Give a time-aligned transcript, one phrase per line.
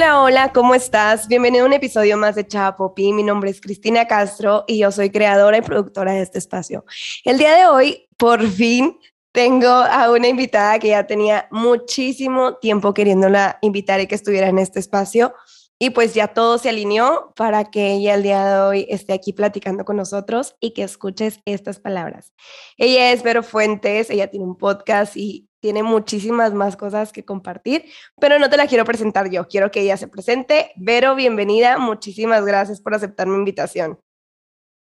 [0.00, 1.28] Hola, hola, ¿cómo estás?
[1.28, 3.12] Bienvenido a un episodio más de Chapopi.
[3.12, 6.86] Mi nombre es Cristina Castro y yo soy creadora y productora de este espacio.
[7.22, 8.98] El día de hoy, por fin,
[9.30, 14.58] tengo a una invitada que ya tenía muchísimo tiempo queriéndola invitar y que estuviera en
[14.58, 15.34] este espacio.
[15.78, 19.34] Y pues ya todo se alineó para que ella el día de hoy esté aquí
[19.34, 22.32] platicando con nosotros y que escuches estas palabras.
[22.78, 27.84] Ella es Vero Fuentes, ella tiene un podcast y tiene muchísimas más cosas que compartir,
[28.18, 30.72] pero no te la quiero presentar yo, quiero que ella se presente.
[30.76, 33.98] Vero, bienvenida, muchísimas gracias por aceptar mi invitación.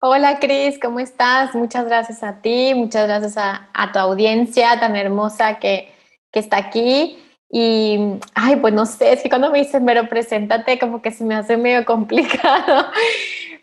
[0.01, 1.55] Hola Cris, ¿cómo estás?
[1.55, 5.93] Muchas gracias a ti, muchas gracias a, tu audiencia tan hermosa que,
[6.33, 7.19] que, está aquí.
[7.49, 11.23] Y, ay, pues no sé, es que cuando me dicen, pero preséntate, como que se
[11.23, 12.87] me hace medio complicado.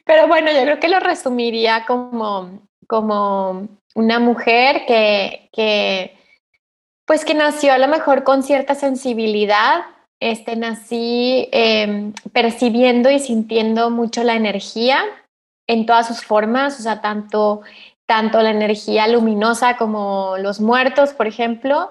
[0.06, 6.19] Pero bueno, yo creo que lo resumiría como, como una mujer que, que
[7.10, 9.82] pues que nació a lo mejor con cierta sensibilidad,
[10.20, 15.02] este, nací em, percibiendo y sintiendo mucho la energía
[15.66, 17.62] en todas sus formas, o sea, tanto,
[18.06, 21.90] tanto la energía luminosa como los muertos, por ejemplo,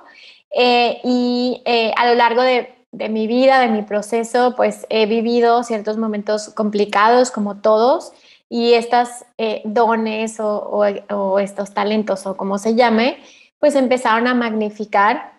[0.53, 5.65] eh, y eh, a lo largo de, mi vida, de mi proceso, pues he vivido
[5.65, 8.13] ciertos momentos complicados como todos
[8.49, 13.19] y estos eh, dones o, o, estos talentos o como se llame,
[13.59, 15.39] pues empezaron a magnificar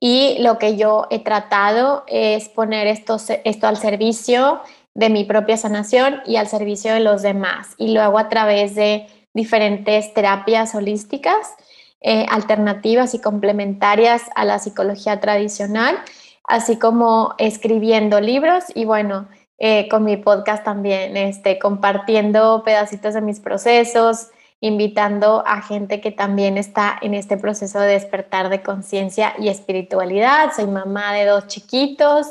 [0.00, 3.18] y lo que yo he tratado es poner esto,
[3.62, 4.60] al servicio
[4.94, 7.74] de mi propia sanación y al servicio de los demás.
[7.78, 11.54] Y lo hago a través de diferentes terapias holísticas,
[12.00, 15.98] eh, alternativas y complementarias a la psicología tradicional,
[16.44, 19.28] así como escribiendo libros y bueno,
[19.58, 24.28] eh, con mi podcast también, este, compartiendo pedacitos de mis procesos,
[24.60, 30.52] invitando a gente que también está en este proceso de despertar de conciencia y espiritualidad.
[30.54, 32.28] Soy mamá de dos chiquitos,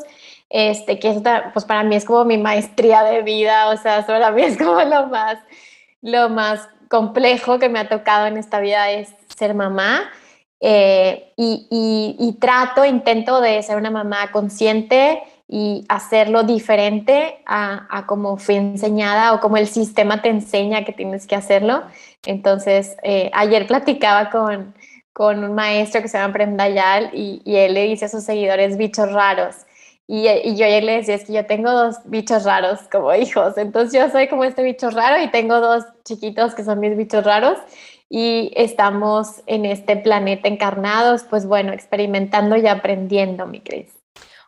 [0.50, 1.22] este, que
[1.54, 4.82] pues para mí es como mi maestría de vida, o sea, para mí es como
[4.82, 5.38] lo más,
[6.02, 10.10] lo más complejo que me ha tocado en esta vida es ser mamá.
[10.62, 11.68] Eh, y,
[12.18, 18.56] y, trato, intento de ser una mamá consciente y hacerlo diferente a, a como fui
[18.56, 21.84] enseñada o como el sistema te enseña que tienes que hacerlo.
[22.26, 24.74] Entonces, eh, ayer platicaba con,
[25.14, 28.78] con, un maestro que se llama Prem Dayal y, él le dice a sus seguidores
[28.78, 29.56] bichos raros.
[30.08, 33.58] Y, y, yo ayer le decía, es que yo tengo dos bichos raros como hijos.
[33.58, 37.24] Entonces yo soy como este bicho raro y tengo dos chiquitos que son mis bichos
[37.24, 37.58] raros
[38.10, 43.92] y estamos en este planeta encarnados, pues bueno, experimentando y aprendiendo, mi Cris.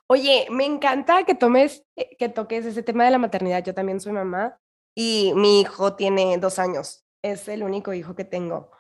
[0.07, 1.83] Oye, me encanta que tomes,
[2.17, 3.63] que toques ese tema de la maternidad.
[3.63, 4.57] Yo también soy mamá
[4.95, 8.71] y mi hijo tiene dos años es el único hijo que tengo.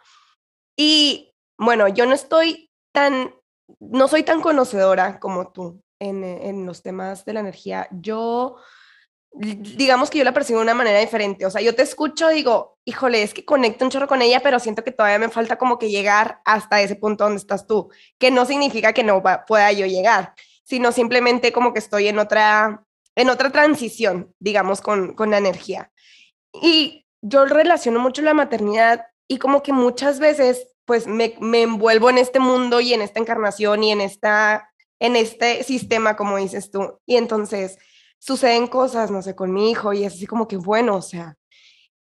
[0.77, 3.33] Y bueno, yo no estoy tan,
[3.79, 7.87] no soy tan conocedora como tú en, en los temas de la energía.
[7.91, 8.57] Yo,
[9.33, 11.45] digamos que yo la percibo de una manera diferente.
[11.45, 14.59] O sea, yo te escucho, digo, híjole, es que conecto un chorro con ella, pero
[14.59, 18.31] siento que todavía me falta como que llegar hasta ese punto donde estás tú, que
[18.31, 20.33] no significa que no pueda yo llegar,
[20.63, 22.83] sino simplemente como que estoy en otra,
[23.15, 25.91] en otra transición, digamos, con, con la energía.
[26.53, 32.09] Y yo relaciono mucho la maternidad y como que muchas veces pues me, me, envuelvo
[32.09, 36.71] en este mundo y en esta encarnación y en, esta, en este sistema, como dices
[36.71, 36.99] tú.
[37.05, 37.77] Y entonces
[38.19, 41.35] suceden cosas, no sé, con mi hijo y es así como que, bueno, o sea,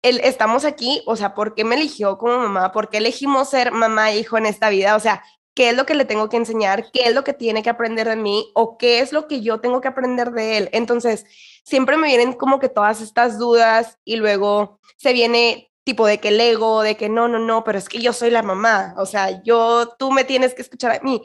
[0.04, 2.72] él, estamos aquí, o sea, ¿por qué me eligió como mamá?
[2.72, 4.96] ¿Por qué elegimos ser mamá e hijo en esta vida?
[4.96, 5.24] O sea,
[5.58, 6.92] ¿qué es lo que le tengo que enseñar?
[6.92, 8.52] ¿Qué es lo que tiene que aprender de mí?
[8.54, 10.70] ¿O qué es lo que yo tengo que aprender de él?
[10.72, 11.26] Entonces,
[11.64, 16.28] siempre me vienen como que todas estas dudas y luego se viene tipo de que
[16.28, 19.08] el ego, de que no, no, no, pero es que yo soy la mamá, o
[19.08, 21.24] sea, yo, tú me tienes que escuchar a mí.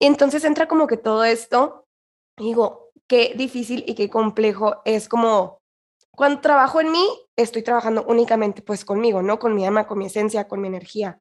[0.00, 1.86] Y entonces entra como que todo esto,
[2.36, 5.60] digo, qué difícil y qué complejo es como,
[6.16, 7.06] cuando trabajo en mí,
[7.36, 9.38] estoy trabajando únicamente pues conmigo, ¿no?
[9.38, 11.20] Con mi alma, con mi esencia, con mi energía.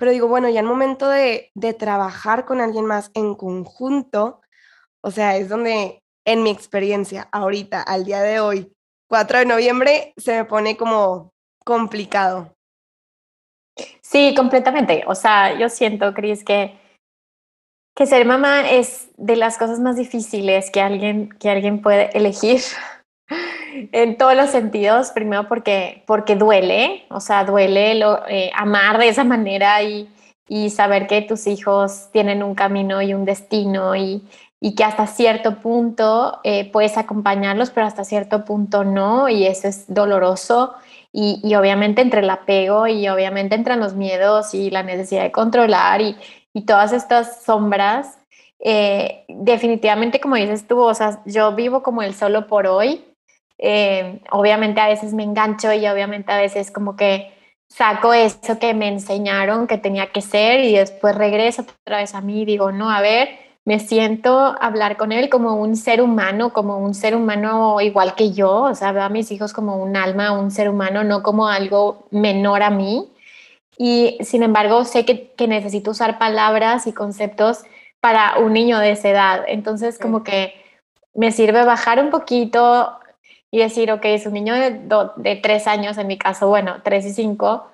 [0.00, 4.40] Pero digo, bueno, ya en momento de, de trabajar con alguien más en conjunto,
[5.02, 8.72] o sea, es donde en mi experiencia, ahorita, al día de hoy,
[9.10, 11.34] 4 de noviembre, se me pone como
[11.66, 12.56] complicado.
[14.00, 15.04] Sí, completamente.
[15.06, 16.80] O sea, yo siento, Cris, que,
[17.94, 22.62] que ser mamá es de las cosas más difíciles que alguien, que alguien puede elegir
[23.92, 25.10] en todos los sentidos.
[25.10, 30.08] Primero porque, porque duele, o sea, duele eh, amar de esa manera y,
[30.48, 34.22] y saber que tus hijos tienen un camino y un destino y,
[34.60, 39.68] y que hasta cierto punto eh, puedes acompañarlos, pero hasta cierto punto no, y eso
[39.68, 40.74] es doloroso.
[41.12, 45.32] Y, y, obviamente entre el apego y obviamente entre los miedos y la necesidad de
[45.32, 46.16] controlar y,
[46.52, 48.18] y todas estas sombras,
[48.60, 53.04] eh, definitivamente, como dices tú, o sea, yo vivo como el solo por hoy.
[53.62, 57.30] Eh, obviamente a veces me engancho y obviamente a veces como que
[57.68, 62.22] saco eso que me enseñaron que tenía que ser y después regreso otra vez a
[62.22, 63.28] mí y digo, no, a ver,
[63.66, 68.32] me siento hablar con él como un ser humano, como un ser humano igual que
[68.32, 71.46] yo, o sea, veo a mis hijos como un alma, un ser humano, no como
[71.46, 73.12] algo menor a mí.
[73.78, 77.62] Y sin embargo, sé que, que necesito usar palabras y conceptos
[78.00, 79.44] para un niño de esa edad.
[79.46, 80.54] Entonces, como que
[81.14, 82.99] me sirve bajar un poquito
[83.52, 84.80] y decir, ok, es un niño de,
[85.16, 87.66] de tres años, en mi caso, bueno, tres y cinco,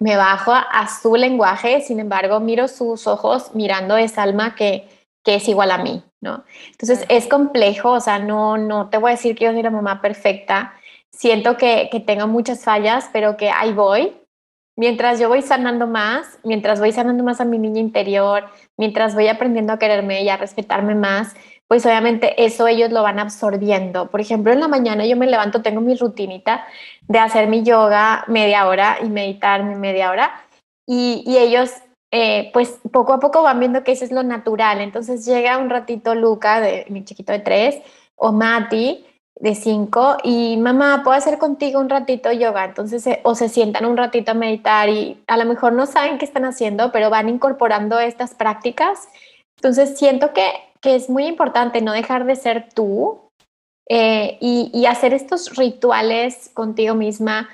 [0.00, 4.88] me bajo a, su lenguaje, sin embargo, miro sus ojos mirando esa alma que,
[5.24, 6.44] que es igual a mí, ¿no?
[6.72, 9.70] Entonces, es complejo, o sea, no, no te voy a decir que yo soy la
[9.70, 10.74] mamá perfecta,
[11.12, 14.12] siento que, que tengo muchas fallas, pero que ahí voy,
[14.76, 18.44] mientras yo voy sanando más, mientras voy sanando más a mi niña interior,
[18.76, 21.34] mientras voy aprendiendo a quererme y a respetarme más,
[21.74, 24.08] pues obviamente eso ellos lo van absorbiendo.
[24.08, 26.64] Por ejemplo, en la mañana yo me levanto, tengo mi rutinita
[27.08, 30.40] de hacer mi yoga media hora y meditarme media hora
[30.86, 31.72] y, ellos
[32.12, 34.80] eh, pues poco a poco van viendo que eso es lo natural.
[34.80, 37.80] Entonces llega un ratito Luca, de mi chiquito de tres,
[38.14, 39.04] o Mati,
[39.34, 42.66] de cinco y mamá, ¿puedo hacer contigo un ratito yoga?
[42.66, 46.24] Entonces, o se sientan un ratito a meditar y a lo mejor no saben qué
[46.24, 49.08] están haciendo, pero van incorporando estas prácticas.
[49.56, 50.52] Entonces, siento que,
[50.84, 53.30] que es muy importante no dejar de ser tú
[53.88, 57.48] eh, y, y, hacer estos rituales contigo misma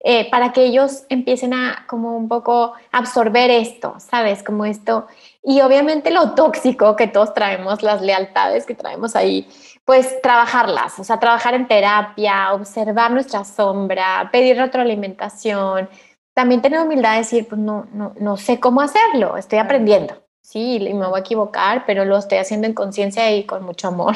[0.00, 4.44] eh, para que ellos empiecen a como un poco absorber esto, ¿sabes?
[4.44, 5.08] Como esto.
[5.42, 9.48] Y obviamente lo tóxico que todos traemos, las lealtades que traemos ahí,
[9.84, 15.88] pues trabajarlas, o sea, trabajar en terapia, observar nuestra sombra, pedir retroalimentación,
[16.34, 20.76] también tener humildad de decir, pues no, no, no sé cómo hacerlo, estoy aprendiendo, sí,
[20.76, 24.14] y me voy a equivocar, pero lo estoy haciendo en conciencia y con mucho amor.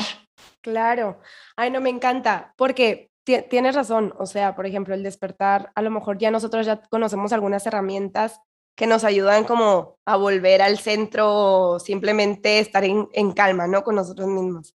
[0.63, 1.19] Claro,
[1.57, 5.91] ay, no me encanta, porque tienes razón, o sea, por ejemplo, el despertar, a lo
[5.91, 8.41] mejor ya nosotros ya conocemos algunas herramientas
[8.77, 13.83] que nos ayudan como a volver al centro o simplemente estar en, en calma, ¿no?
[13.85, 14.75] Con nosotros mismos.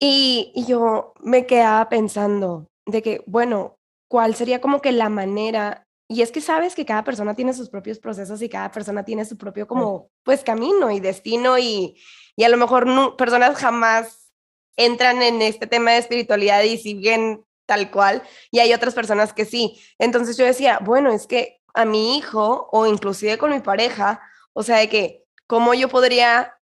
[0.00, 3.76] Y, yo me quedaba pensando de que, bueno,
[4.08, 5.86] ¿cuál sería como que la manera?
[6.14, 9.24] Y es que sabes que cada persona tiene sus propios procesos y cada persona tiene
[9.24, 12.00] su propio como, pues, camino y destino y,
[12.36, 14.30] y a lo mejor no, personas jamás
[14.76, 18.22] entran en este tema de espiritualidad y siguen tal cual
[18.52, 19.80] y hay otras personas que sí.
[19.98, 24.20] Entonces yo decía, bueno, es que a mi hijo o inclusive con mi pareja,
[24.52, 26.56] o sea, de que cómo yo podría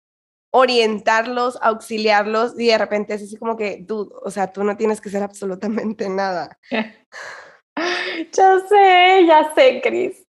[0.51, 5.01] orientarlos, auxiliarlos y de repente es así como que tú, o sea, tú no tienes
[5.01, 6.57] que ser absolutamente nada.
[7.75, 10.25] Ya sé, ya sé, Cris.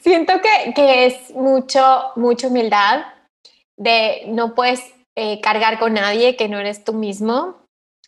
[0.00, 1.82] Siento que, que, es mucho,
[2.16, 3.04] mucha humildad
[3.76, 7.56] de no puedes eh, cargar con nadie que no eres tú mismo.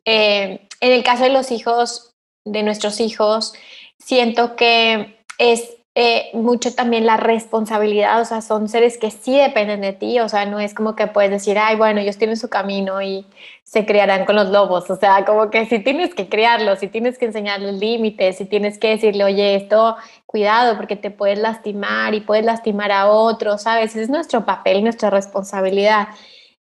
[0.05, 2.13] Eh, en el caso de los hijos,
[2.45, 3.55] de nuestros hijos,
[3.99, 9.81] siento que es eh, mucho también la responsabilidad, o sea, son seres que sí dependen
[9.81, 12.51] de ti, o sea, no es como que puedes decir, ay, bueno, ellos tienen su
[12.51, 13.27] camino y
[13.67, 17.19] se criarán con los lobos, o sea, como que si tienes que criarlos, si tienes
[17.19, 22.21] que enseñarles límites, si tienes que decirle, oye, esto, cuidado, porque te puedes lastimar y
[22.21, 23.97] puedes lastimar a otros, ¿sabes?
[23.97, 26.07] Es nuestro papel, nuestra responsabilidad.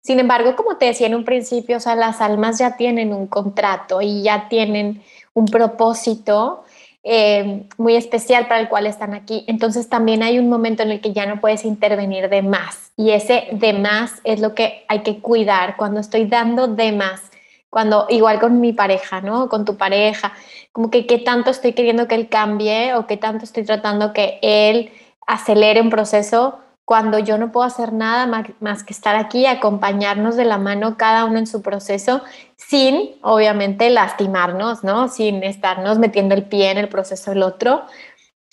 [0.02, 3.28] Sin embargo, como te decía en un principio, o sea, las almas ya tienen un
[3.28, 5.04] contrato y ya tienen
[5.36, 6.64] un propósito
[7.08, 9.46] eh, muy especial para el cual están aquí.
[9.46, 12.92] Entonces también hay un momento en el que ya no puedes intervenir de más.
[12.98, 17.22] Y ese de más es lo que hay que cuidar cuando estoy dando de más.
[17.70, 19.50] Cuando igual con mi pareja, ¿no?
[19.50, 20.34] Con tu pareja,
[20.72, 24.40] como que qué tanto estoy queriendo que él cambie o qué tanto estoy tratando que
[24.42, 24.92] él
[25.28, 28.28] acelere un proceso cuando yo no puedo hacer nada
[28.60, 32.22] más, que estar aquí, acompañarnos de la mano cada uno en su proceso,
[32.58, 35.08] sin obviamente lastimarnos, ¿no?
[35.08, 37.84] Sin estarnos metiendo el pie en el proceso del otro.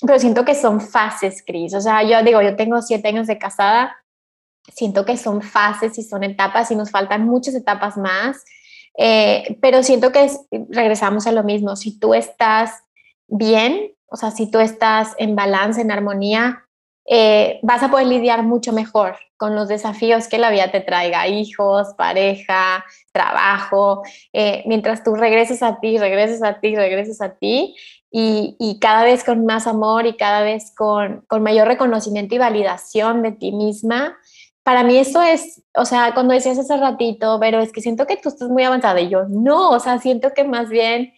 [0.01, 1.75] Pero siento que son fases, Cris.
[1.75, 3.97] O sea, yo digo, yo tengo siete años de casada,
[4.73, 8.43] siento que son fases y son etapas y nos faltan muchas etapas más.
[8.97, 10.31] Eh, pero siento que
[10.71, 11.77] regresamos a lo mismo.
[11.77, 12.83] Si tú estás
[13.29, 16.67] bien, o sea, si tú estás en balance, en armonía,
[17.05, 21.27] eh, vas a poder lidiar mucho mejor con los desafíos que la vida te traiga,
[21.27, 27.75] hijos, pareja, trabajo, eh, mientras tú regreses a ti, regreses a ti, regreses a ti
[28.13, 33.23] y, cada vez con más amor y cada vez con, con, mayor reconocimiento y validación
[33.23, 34.17] de ti misma.
[34.63, 38.17] Para mí eso es, o sea, cuando decías hace ratito, pero es que siento que
[38.17, 41.13] tú estás muy avanzada y yo no, o sea, siento que más bien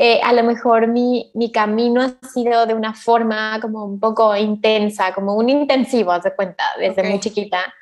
[0.00, 4.36] eh, a lo mejor mi, mi, camino ha sido de una forma como un poco
[4.36, 7.74] intensa, como un intensivo, haz de cuenta, desde muy chiquita.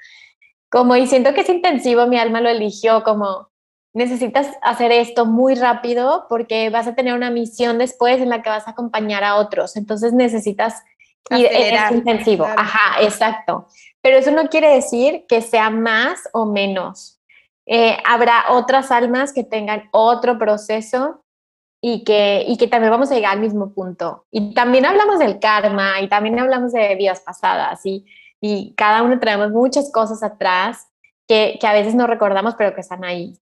[0.70, 3.50] como y siento que es intensivo, mi alma lo eligió como
[3.92, 8.48] necesitas hacer esto muy rápido porque vas a tener una misión después en la que
[8.48, 10.82] vas a acompañar a otros, entonces necesitas
[11.28, 13.66] ir, es intensivo, ajá, exacto.
[14.00, 17.20] Pero eso no quiere decir que sea más o menos.
[17.66, 21.25] Eh, habrá otras almas que tengan otro proceso
[21.88, 24.26] y que, y que también vamos a llegar al mismo punto.
[24.32, 28.04] Y también hablamos del karma y también hablamos de vidas pasadas y,
[28.40, 30.88] y cada uno traemos muchas cosas atrás
[31.28, 33.38] que, que, a veces no recordamos, pero que están ahí.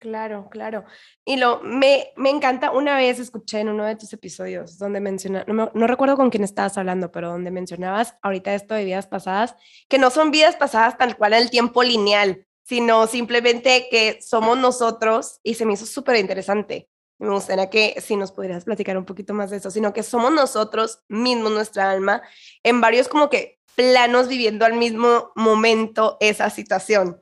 [0.00, 0.82] Claro, claro.
[1.24, 5.44] Y lo, me, me encanta, una vez escuché en uno de tus episodios donde menciona,
[5.46, 9.54] no, no recuerdo con quién estabas hablando, pero donde mencionabas ahorita esto de vidas pasadas,
[9.88, 15.38] que no son vidas pasadas tal cual el tiempo lineal, sino simplemente que somos nosotros
[15.44, 16.88] y se me hizo súper interesante.
[17.18, 20.32] Me gustaría que si nos pudieras platicar un poquito más de eso, sino que somos
[20.32, 22.22] nosotros mismos, nuestra alma,
[22.62, 27.20] en varios como que planos viviendo al mismo momento esa situación.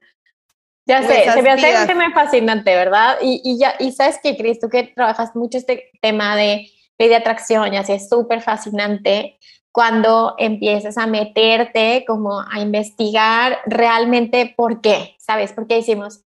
[0.84, 3.18] Ya sé, se me hace un tema fascinante, ¿verdad?
[3.22, 6.68] Y, y, ya, y sabes que, Cris, tú que trabajas mucho este tema de
[6.98, 9.38] ley de atracción, ya sé, es súper fascinante
[9.70, 15.52] cuando empiezas a meterte como a investigar realmente por qué, ¿sabes?
[15.52, 16.24] Porque decimos,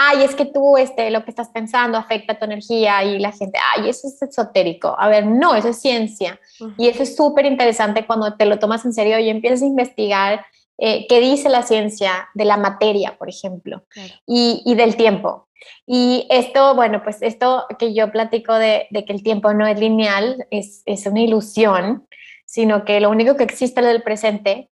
[0.00, 3.58] ay, es que tú, este, lo que estás pensando afecta tu energía y la gente,
[3.74, 4.94] ay, eso es esotérico.
[4.96, 6.38] A ver, no, eso es ciencia.
[6.76, 10.46] Y eso es súper interesante cuando te lo tomas en serio y empiezas a investigar
[10.78, 13.82] eh, qué dice la ciencia de la materia, por ejemplo,
[14.24, 15.48] y, y, del tiempo.
[15.84, 19.80] Y esto, bueno, pues esto que yo platico de, de que el tiempo no es
[19.80, 22.06] lineal es, es, una ilusión,
[22.46, 24.70] sino que lo único que existe es el presente.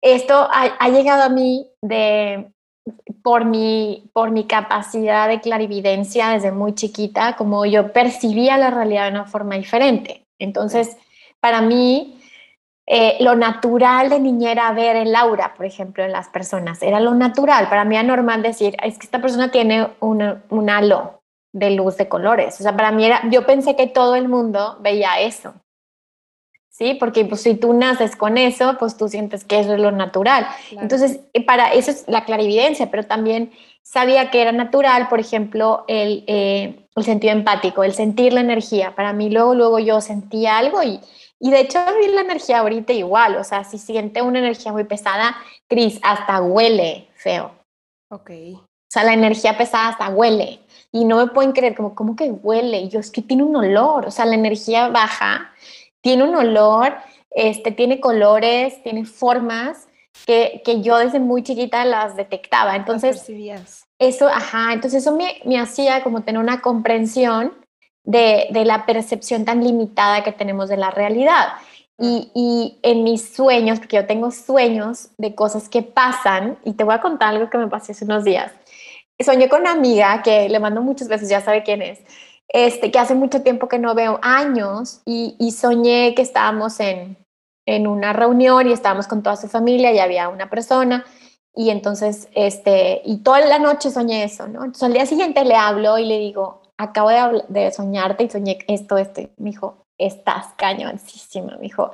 [0.00, 2.52] Esto ha, ha llegado a mí de,
[3.22, 9.04] por mi, por mi capacidad de clarividencia desde muy chiquita, como yo percibía la realidad
[9.04, 10.26] de una forma diferente.
[10.38, 10.96] Entonces,
[11.40, 12.20] para mí,
[12.86, 17.14] eh, lo natural de niñera ver el aura, por ejemplo, en las personas, era lo
[17.14, 17.68] natural.
[17.68, 21.22] Para mí era normal decir, es que esta persona tiene un, un halo
[21.52, 22.58] de luz de colores.
[22.58, 25.54] O sea, para mí era, yo pensé que todo el mundo veía eso.
[26.82, 26.94] ¿Sí?
[26.94, 30.46] Porque pues, si tú naces con eso, pues tú sientes que eso es lo natural.
[30.72, 35.84] Entonces, eh, para eso es la clarividencia, pero también sabía que era natural, por ejemplo,
[35.86, 38.96] el, eh, el sentido empático, el sentir la energía.
[38.96, 41.00] Para mí, luego, luego yo sentía algo y,
[41.38, 44.72] y de hecho, a mí la energía ahorita igual, o sea, si siente una energía
[44.72, 45.36] muy pesada,
[45.68, 47.52] Cris, hasta huele feo.
[48.10, 48.30] Ok.
[48.58, 50.58] O sea, la energía pesada hasta huele.
[50.90, 52.80] Y no me pueden creer, como, ¿cómo que huele?
[52.80, 54.04] Y yo, es que tiene un olor.
[54.04, 55.52] O sea, la energía baja
[56.02, 56.94] tiene un olor,
[57.30, 59.88] este, tiene colores, tiene formas
[60.26, 62.76] que, que yo desde muy chiquita las detectaba.
[62.76, 63.26] Entonces,
[63.98, 67.54] eso, ajá, entonces eso me, me hacía como tener una comprensión
[68.04, 71.48] de, de, la percepción tan limitada que tenemos de la realidad.
[71.98, 76.82] Y, y, en mis sueños, porque yo tengo sueños de cosas que pasan, y te
[76.84, 78.52] voy a contar algo que me pasó hace unos días.
[79.20, 82.00] Soñé con una amiga que le mando muchas veces, ya sabe quién es,
[82.52, 87.16] este, que hace mucho tiempo que no veo, años, y, soñé que estábamos en,
[87.66, 91.04] en, una reunión y estábamos con toda su familia y había una persona,
[91.54, 94.64] y entonces, este, y toda la noche soñé eso, ¿no?
[94.64, 98.58] Entonces al día siguiente le hablo y le digo, acabo de, de soñarte y soñé
[98.68, 101.92] esto, este, me dijo, estás cañoncísima, me dijo,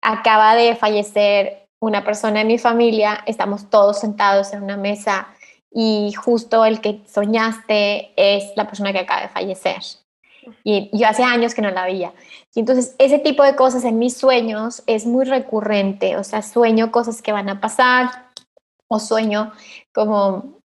[0.00, 5.28] acaba de fallecer una persona de mi familia, estamos todos sentados en una mesa
[5.70, 9.82] y justo el que soñaste es la persona que acaba de fallecer.
[10.64, 12.12] Y yo hace años que no la veía.
[12.54, 16.90] Y entonces ese tipo de cosas en mis sueños es muy recurrente, o sea, sueño
[16.90, 18.28] cosas que van a pasar
[18.88, 19.52] o sueño
[19.92, 20.60] como,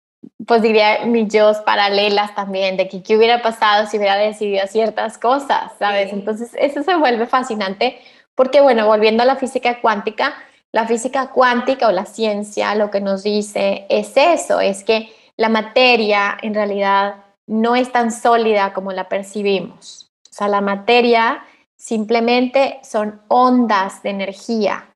[0.46, 5.18] pues diría mis yo paralelas también, de que qué hubiera pasado si hubiera decidido ciertas
[5.18, 6.12] cosas, ¿sabes?
[6.12, 7.98] Entonces eso se vuelve fascinante
[8.34, 10.34] porque, bueno, volviendo a la física cuántica,
[10.72, 15.48] la física cuántica o la ciencia lo que nos dice es eso, es que la
[15.48, 17.16] materia en realidad
[17.50, 20.08] no es tan sólida como la percibimos.
[20.30, 21.44] O sea, la materia
[21.76, 24.88] simplemente son ondas de energía.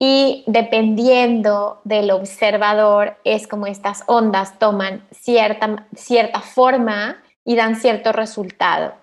[0.00, 8.10] Y dependiendo del observador, es como estas ondas toman cierta, cierta forma y dan cierto
[8.12, 8.94] resultado.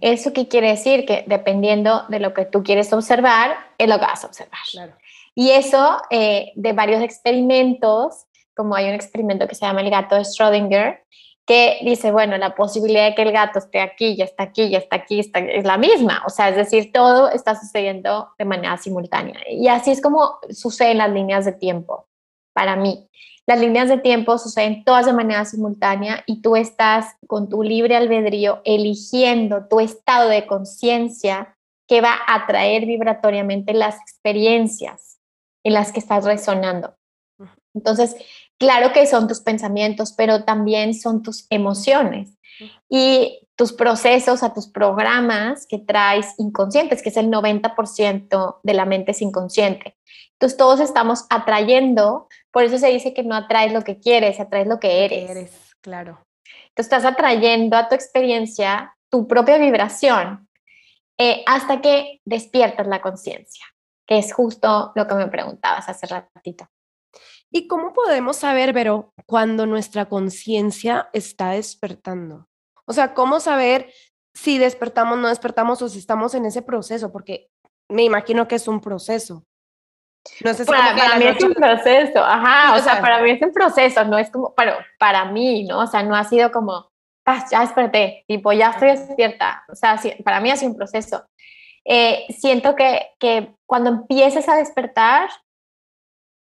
[0.00, 1.06] ¿Eso qué quiere decir?
[1.06, 4.96] Que dependiendo de lo que tú quieres observar, es lo que vas a observar.
[5.36, 8.26] Y eso eh, de varios experimentos,
[8.56, 11.00] como hay un experimento que se llama el gato de Schrödinger,
[11.46, 14.78] que dice, bueno, la posibilidad de que el gato esté aquí, ya está aquí, ya
[14.78, 16.22] está aquí, está, es la misma.
[16.26, 19.38] O sea, es decir, todo está sucediendo de manera simultánea.
[19.48, 22.08] Y así es como suceden las líneas de tiempo
[22.52, 23.08] para mí.
[23.46, 27.94] Las líneas de tiempo suceden todas de manera simultánea y tú estás con tu libre
[27.94, 35.20] albedrío eligiendo tu estado de conciencia que va a atraer vibratoriamente las experiencias
[35.62, 36.96] en las que estás resonando.
[37.72, 38.16] Entonces,
[38.58, 42.36] claro que son tus pensamientos, pero también son tus emociones
[42.88, 48.84] y tus procesos, a tus programas que traes inconscientes, que es el 90% de la
[48.84, 49.96] mente es inconsciente.
[50.32, 54.66] Entonces, todos estamos atrayendo, por eso se dice que no atraes lo que quieres, atraes
[54.66, 55.30] lo que eres.
[55.30, 56.20] Eres, claro.
[56.68, 60.46] Entonces, estás atrayendo a tu experiencia tu propia vibración
[61.16, 63.64] eh, hasta que despiertas la conciencia,
[64.06, 66.68] que es justo lo que me preguntabas hace ratito.
[67.50, 72.48] ¿Y cómo podemos saber, Vero, cuando nuestra conciencia está despertando?
[72.86, 73.92] O sea, ¿cómo saber
[74.34, 77.12] si despertamos, no despertamos o si estamos en ese proceso?
[77.12, 77.48] Porque
[77.88, 79.44] me imagino que es un proceso.
[80.44, 83.52] No sé si para, mí es un proceso, ajá, o, sea, para mí es un
[83.52, 85.80] proceso, no es como, pero para mí, ¿no?
[85.80, 86.90] O sea, no ha sido como,
[87.24, 91.24] ah, ya desperté, tipo, ya estoy despierta, o sea, para mí ha sido un proceso.
[91.84, 95.30] Eh, siento que, que cuando empieces a despertar,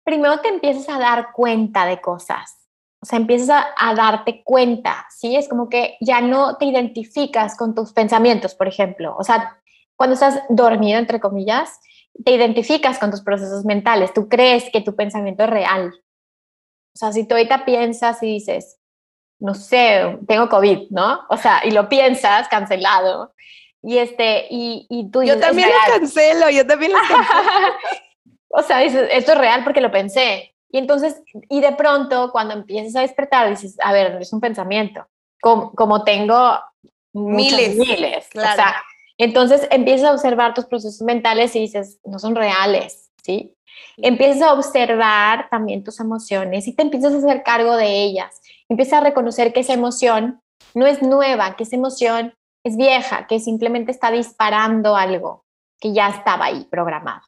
[0.06, 2.56] primero te empiezas a dar cuenta de cosas,
[3.02, 5.36] o sea, empiezas a, a, darte cuenta, ¿sí?
[5.36, 9.14] Es como que ya no te identificas con tus pensamientos, por ejemplo.
[9.18, 9.60] O sea,
[9.96, 11.78] cuando estás dormido, entre comillas,
[12.24, 15.92] te identificas con tus procesos mentales, tú crees que tu pensamiento es real.
[16.94, 18.78] O sea, si tú ahorita piensas y dices,
[19.38, 21.20] no sé, tengo COVID, ¿no?
[21.28, 23.34] O sea, y lo piensas, cancelado.
[23.82, 27.74] Y este, y, y tú Yo también lo cancelo, yo también lo cancelo.
[28.48, 30.54] o sea, dices, esto es real porque lo pensé.
[30.70, 35.06] Y entonces, y de pronto, cuando empiezas a despertar, dices, a ver, es un pensamiento.
[35.40, 36.58] Como, como tengo
[37.12, 38.28] miles, miles.
[38.30, 38.50] Claro.
[38.52, 38.74] O sea,
[39.18, 43.54] entonces empiezas a observar tus procesos mentales y dices, no son reales, ¿sí?
[43.98, 48.40] Empiezas a observar también tus emociones y te empiezas a hacer cargo de ellas.
[48.68, 50.40] Empiezas a reconocer que esa emoción
[50.74, 52.34] no es nueva, que esa emoción
[52.64, 55.44] es vieja, que simplemente está disparando algo
[55.80, 57.22] que ya estaba ahí programado.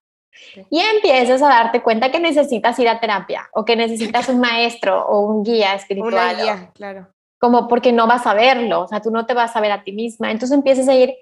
[0.71, 5.07] Y empiezas a darte cuenta que necesitas ir a terapia o que necesitas un maestro
[5.07, 6.35] o un guía espiritual.
[6.35, 7.09] Una guía, claro.
[7.39, 9.85] Como porque no vas a verlo, o sea, tú no te vas a ver a
[9.85, 10.31] ti misma.
[10.31, 11.15] Entonces empiezas a ir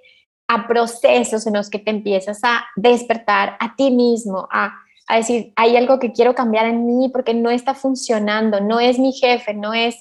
[0.48, 4.74] a procesos en los que te empiezas a despertar a ti mismo, a,
[5.08, 8.98] a decir, hay algo que quiero cambiar en mí porque no está funcionando, no es
[8.98, 9.96] mi jefe, no es,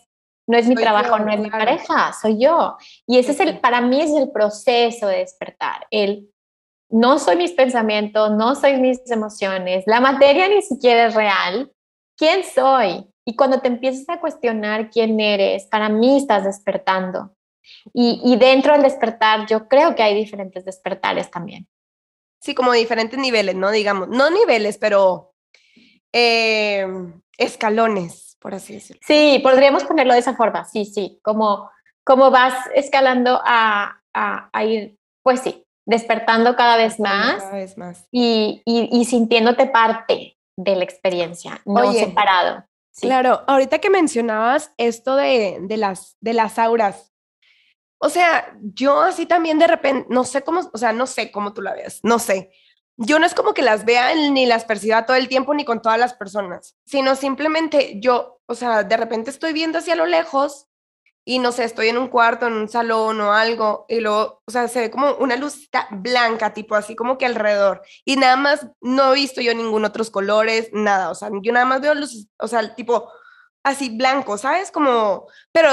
[0.47, 2.77] no es mi trabajo, no es mi pareja, soy yo.
[3.07, 6.29] Y ese es el, para mí es el proceso de despertar, el
[6.89, 11.71] no soy mis pensamientos, no soy mis emociones, la materia ni siquiera es real,
[12.17, 13.07] ¿quién soy?
[13.25, 17.35] Y cuando te empiezas a cuestionar quién eres, para mí estás despertando.
[17.93, 21.67] Y, dentro del despertar, yo creo que hay diferentes despertares también.
[22.39, 23.71] Sí, como diferentes niveles, ¿no?
[23.71, 25.33] Digamos, no niveles, pero
[26.13, 26.85] eh,
[27.37, 29.01] escalones, por así decirlo.
[29.05, 31.71] Sí, podríamos ponerlo de esa forma, sí, sí, como,
[32.03, 38.07] como vas escalando a, a, ir, pues sí, despertando cada vez más, cada vez más.
[38.11, 42.65] Y, y, sintiéndote parte de la experiencia, no separado.
[42.99, 47.13] Claro, ahorita que mencionabas esto de, de, las, de las auras,
[47.97, 51.53] o sea, yo así también de repente, no sé cómo, o sea, no sé cómo
[51.53, 52.51] tú la veas, no sé.
[52.97, 55.81] Yo no es como que las vea ni las perciba todo el tiempo ni con
[55.81, 60.67] todas las personas, sino simplemente yo, o sea, de repente estoy viendo hacia lo lejos
[61.25, 64.51] y no sé, estoy en un cuarto, en un salón o algo, y luego, o
[64.51, 68.67] sea, se ve como una luz blanca, tipo así como que alrededor, y nada más
[68.79, 72.27] no he visto yo ningún otros colores, nada, o sea, yo nada más veo luces,
[72.37, 73.11] o sea, tipo
[73.63, 74.71] así blanco, ¿sabes?
[74.71, 75.71] Como, pero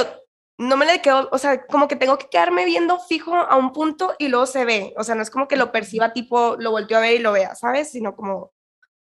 [0.59, 3.73] no me le quedo, o sea, como que tengo que quedarme viendo fijo a un
[3.73, 6.71] punto y luego se ve, o sea, no es como que lo perciba tipo, lo
[6.71, 7.91] volteo a ver y lo vea, ¿sabes?
[7.91, 8.53] Sino como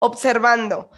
[0.00, 0.90] observando.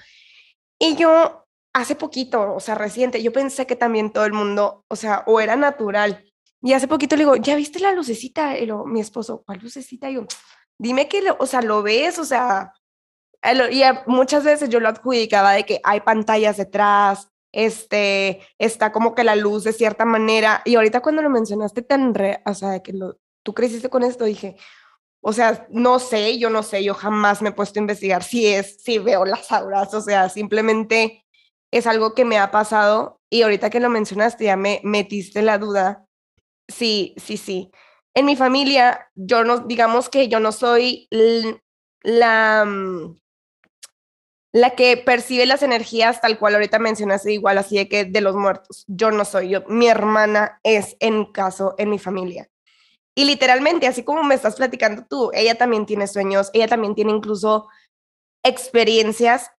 [0.78, 4.96] Y yo hace poquito, o sea, reciente, yo pensé que también todo el mundo, o
[4.96, 6.24] sea, o era natural.
[6.62, 8.58] Y hace poquito le digo, ¿ya viste la lucecita?
[8.58, 10.10] Y lo, mi esposo, ¿cuál lucecita?
[10.10, 10.26] Y yo,
[10.78, 12.72] dime que, o sea, lo ves, o sea,
[13.70, 19.24] y muchas veces yo lo adjudicaba de que hay pantallas detrás, este, está como que
[19.24, 20.62] la luz de cierta manera.
[20.64, 24.24] Y ahorita cuando lo mencionaste tan, re, o sea, que lo, tú creciste con esto,
[24.24, 24.56] dije,
[25.22, 28.46] o sea, no sé, yo no sé, yo jamás me he puesto a investigar si
[28.46, 31.24] es, si veo las auras, o sea, simplemente
[31.70, 35.58] es algo que me ha pasado y ahorita que lo mencionaste ya me metiste la
[35.58, 36.06] duda.
[36.68, 37.70] Sí, sí, sí.
[38.14, 41.08] En mi familia, yo no, digamos que yo no soy
[42.02, 43.16] la, mm,
[44.52, 48.34] la que percibe las energías tal cual ahorita mencionaste igual así de que de los
[48.34, 48.84] muertos.
[48.88, 52.50] Yo no soy yo, mi hermana es en caso en mi familia.
[53.14, 57.12] Y literalmente, así como me estás platicando tú, ella también tiene sueños, ella también tiene
[57.12, 57.68] incluso
[58.42, 59.50] experiencias,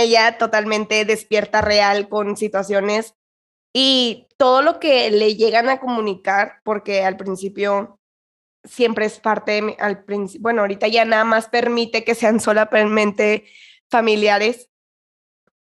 [0.00, 3.14] ella totalmente despierta real con situaciones
[3.72, 8.00] y todo lo que le llegan a comunicar, porque al principio
[8.64, 13.44] siempre es parte al principio, bueno, ahorita ya nada más permite que sean solamente
[13.90, 14.70] familiares,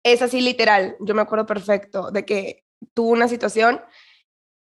[0.02, 2.64] es así literal, yo me acuerdo perfecto de que
[2.94, 3.82] tuvo una situación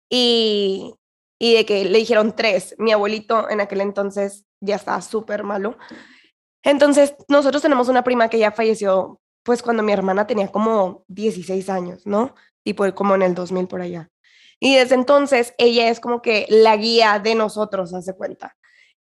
[0.10, 0.95] y,
[1.39, 2.75] y de que le dijeron tres.
[2.78, 5.78] Mi abuelito en aquel entonces ya estaba súper malo.
[6.63, 11.69] Entonces, nosotros tenemos una prima que ya falleció, pues cuando mi hermana tenía como 16
[11.69, 12.34] años, ¿no?
[12.63, 14.10] Tipo como en el 2000 por allá.
[14.60, 18.58] Y desde entonces ella es como que la guía de nosotros, hace cuenta.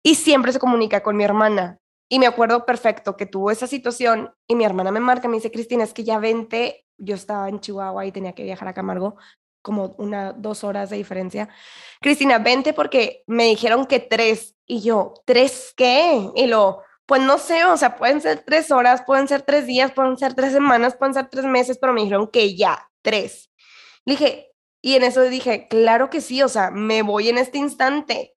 [0.03, 1.79] Y siempre se comunica con mi hermana.
[2.07, 5.51] Y me acuerdo perfecto que tuvo esa situación y mi hermana me marca, me dice,
[5.51, 9.17] Cristina, es que ya vente, yo estaba en Chihuahua y tenía que viajar a Camargo,
[9.63, 11.49] como una, dos horas de diferencia.
[11.99, 14.55] Cristina, vente porque me dijeron que tres.
[14.67, 16.29] Y yo, ¿tres qué?
[16.35, 19.93] Y lo, pues no sé, o sea, pueden ser tres horas, pueden ser tres días,
[19.93, 23.49] pueden ser tres semanas, pueden ser tres meses, pero me dijeron que ya, tres.
[24.05, 28.35] Dije, y en eso dije, claro que sí, o sea, me voy en este instante.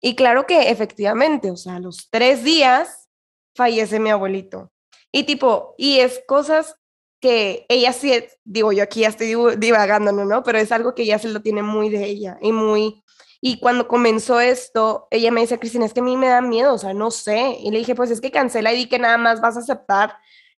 [0.00, 3.08] Y claro que efectivamente, o sea, a los tres días
[3.56, 4.72] fallece mi abuelito.
[5.10, 6.76] Y tipo, y es cosas
[7.20, 10.42] que ella sí, digo, yo aquí ya estoy divagando, ¿no?
[10.44, 13.02] Pero es algo que ella se lo tiene muy de ella y muy...
[13.44, 16.74] Y cuando comenzó esto, ella me dice, Cristina, es que a mí me da miedo,
[16.74, 17.56] o sea, no sé.
[17.58, 20.16] Y le dije, pues es que cancela y di que nada más vas a aceptar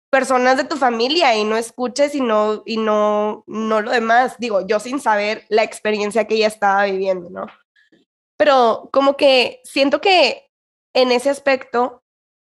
[0.09, 4.35] personas de tu familia y no escuches y no, y no, no lo demás.
[4.37, 7.45] Digo, yo sin saber la experiencia que ella estaba viviendo, ¿no?
[8.35, 10.51] Pero como que siento que
[10.93, 12.03] en ese aspecto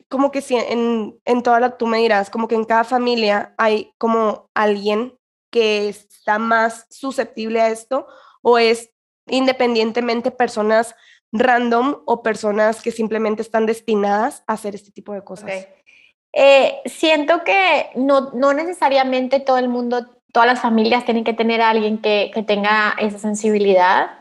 [0.10, 3.54] como que si en, en toda la, tú me dirás, como que en cada familia
[3.58, 5.18] hay como alguien
[5.52, 8.08] que está más susceptible a esto
[8.42, 8.92] o es
[9.28, 10.96] independientemente personas
[11.32, 15.68] random o personas que simplemente están destinadas a hacer este tipo de cosas.
[16.34, 21.62] Eh, siento que no, no necesariamente todo el mundo, todas las familias tienen que tener
[21.62, 24.20] a alguien que, que tenga esa sensibilidad.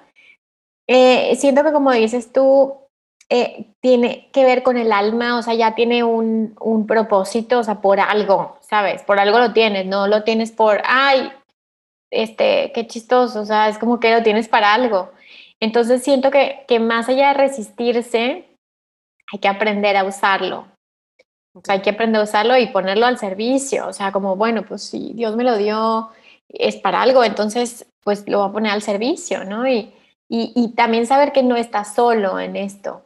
[0.87, 2.75] Eh, siento que como dices tú,
[3.31, 7.65] eh, tiene que ver con el alma, o sea, ya tiene un, un, propósito, o
[7.65, 9.03] sea, por algo, ¿sabes?
[9.03, 11.33] Por algo lo tienes, no lo tienes por, ay,
[12.15, 15.11] este, qué chistoso, o sea, es como que lo tienes para algo.
[15.61, 18.45] Entonces siento que, que más allá de resistirse,
[19.33, 20.67] hay que aprender a usarlo.
[21.69, 23.87] Hay que aprender a usarlo y ponerlo al servicio.
[23.87, 26.11] O sea, como, bueno, pues si Dios me lo dio,
[26.49, 29.67] es para algo, entonces, pues lo voy a poner al servicio, ¿no?
[29.67, 29.93] Y,
[30.29, 33.04] y, y también saber que no estás solo en esto.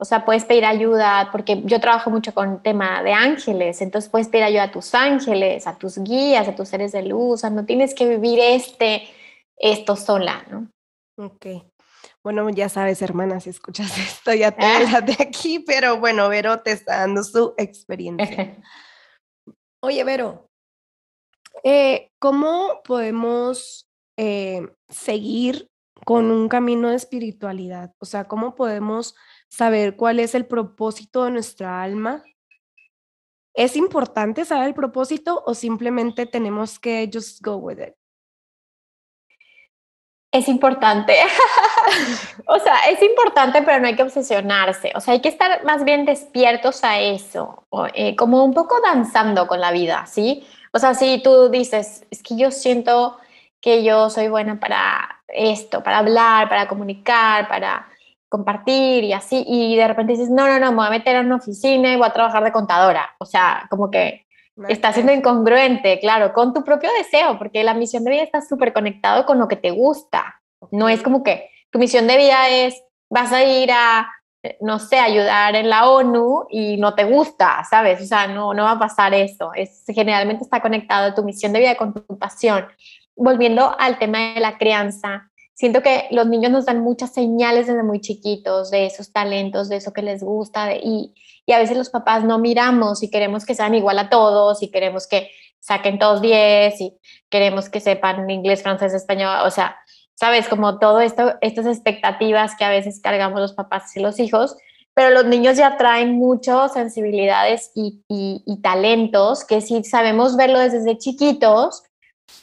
[0.00, 4.28] O sea, puedes pedir ayuda, porque yo trabajo mucho con tema de ángeles, entonces puedes
[4.28, 7.50] pedir ayuda a tus ángeles, a tus guías, a tus seres de luz, o sea,
[7.50, 9.08] no tienes que vivir este,
[9.56, 10.68] esto sola, ¿no?
[11.16, 11.46] Ok.
[12.22, 15.00] Bueno, ya sabes, hermana, si escuchas esto, ya te ah.
[15.04, 18.56] de aquí, pero bueno, Vero te está dando su experiencia.
[19.82, 20.48] Oye, Vero,
[21.64, 25.68] eh, ¿cómo podemos eh, seguir
[26.04, 27.92] con un camino de espiritualidad?
[27.98, 29.14] O sea, ¿cómo podemos
[29.48, 32.22] saber cuál es el propósito de nuestra alma.
[33.54, 37.94] ¿Es importante saber el propósito o simplemente tenemos que just go with it?
[40.30, 41.14] Es importante.
[42.46, 44.92] o sea, es importante, pero no hay que obsesionarse.
[44.94, 49.48] O sea, hay que estar más bien despiertos a eso, eh, como un poco danzando
[49.48, 50.46] con la vida, ¿sí?
[50.72, 53.16] O sea, si tú dices, es que yo siento
[53.60, 57.88] que yo soy buena para esto, para hablar, para comunicar, para
[58.28, 61.26] compartir y así, y de repente dices, no, no, no, me voy a meter en
[61.26, 63.10] una oficina y voy a trabajar de contadora.
[63.18, 64.26] O sea, como que
[64.68, 68.72] está siendo incongruente, claro, con tu propio deseo, porque la misión de vida está súper
[68.72, 70.40] conectado con lo que te gusta.
[70.70, 74.10] No es como que tu misión de vida es, vas a ir a,
[74.60, 78.00] no sé, ayudar en la ONU y no te gusta, ¿sabes?
[78.00, 79.52] O sea, no, no va a pasar eso.
[79.54, 82.66] Es, generalmente está conectado tu misión de vida con tu pasión.
[83.18, 85.28] Volviendo al tema de la crianza,
[85.58, 89.76] siento que los niños nos dan muchas señales desde muy chiquitos de esos talentos, de
[89.76, 91.12] eso que les gusta, y,
[91.52, 95.08] a veces los papás no miramos y queremos que sean igual a todos y queremos
[95.08, 96.98] que saquen todos 10 y
[97.30, 99.76] queremos que sepan inglés, francés, español, o sea,
[100.14, 104.56] sabes, como todo esto, estas expectativas que a veces cargamos los papás y los hijos,
[104.94, 110.58] pero los niños ya traen muchas sensibilidades y, y, y talentos que si sabemos verlo
[110.60, 111.82] desde chiquitos,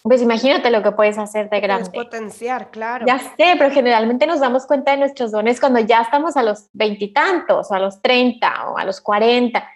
[0.03, 1.89] pues imagínate lo que puedes hacer de grande.
[1.89, 3.05] Puedes potenciar, claro.
[3.07, 6.69] Ya sé, pero generalmente nos damos cuenta de nuestros dones cuando ya estamos a los
[6.73, 9.69] veintitantos, o a los treinta, o a los cuarenta.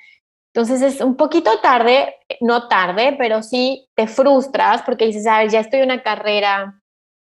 [0.53, 5.49] Entonces es un poquito tarde, no tarde, pero sí te frustras porque dices, a ver,
[5.49, 6.81] ya estoy en una carrera,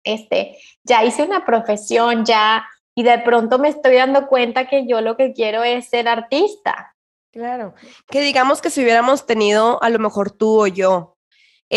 [0.03, 4.99] este, ya hice una profesión, ya, y de pronto me estoy dando cuenta que yo
[5.01, 6.95] lo que quiero es ser artista.
[7.31, 7.73] Claro,
[8.09, 11.14] que digamos que si hubiéramos tenido a lo mejor tú o yo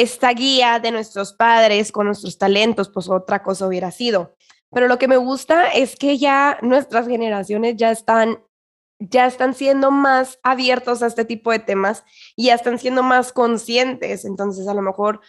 [0.01, 4.37] esta guía de nuestros padres con nuestros talentos, pues otra cosa hubiera sido.
[4.71, 8.39] Pero lo que me gusta es que ya nuestras generaciones ya están
[9.01, 13.33] ya están siendo más abiertos a este tipo de temas y ya están siendo más
[13.33, 14.25] conscientes.
[14.25, 15.21] Entonces, a lo mejor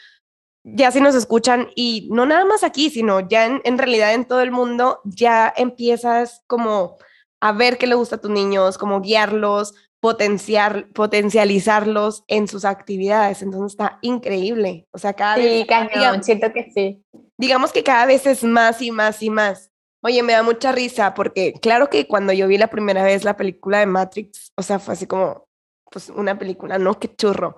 [0.64, 4.26] ya si nos escuchan y no nada más aquí, sino ya en, en realidad en
[4.26, 6.98] todo el mundo, ya empiezas como
[7.42, 13.42] a ver qué le gusta a tus niños, como guiarlos, potenciar, potencializarlos en sus actividades.
[13.42, 14.88] Entonces está increíble.
[14.92, 15.66] O sea, cada vez...
[15.68, 17.04] Cañón, siento que sí.
[17.38, 19.72] Digamos que cada vez es más y más y más.
[20.02, 23.36] Oye, me da mucha risa porque claro que cuando yo vi la primera vez la
[23.36, 25.48] película de Matrix, o sea, fue así como,
[25.92, 26.98] pues una película, ¿no?
[27.00, 27.56] Qué churro.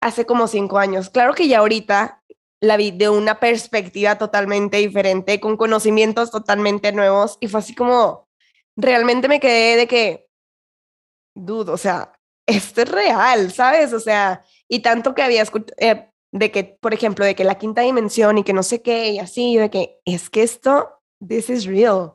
[0.00, 1.10] Hace como cinco años.
[1.10, 2.22] Claro que ya ahorita
[2.60, 8.28] la vi de una perspectiva totalmente diferente, con conocimientos totalmente nuevos y fue así como,
[8.76, 10.25] realmente me quedé de que,
[11.36, 12.12] dudo, o sea,
[12.46, 13.92] esto es real, ¿sabes?
[13.92, 17.58] O sea, y tanto que había escuchado, eh, de que, por ejemplo, de que la
[17.58, 21.50] quinta dimensión y que no sé qué, y así, de que es que esto this
[21.50, 22.14] is real.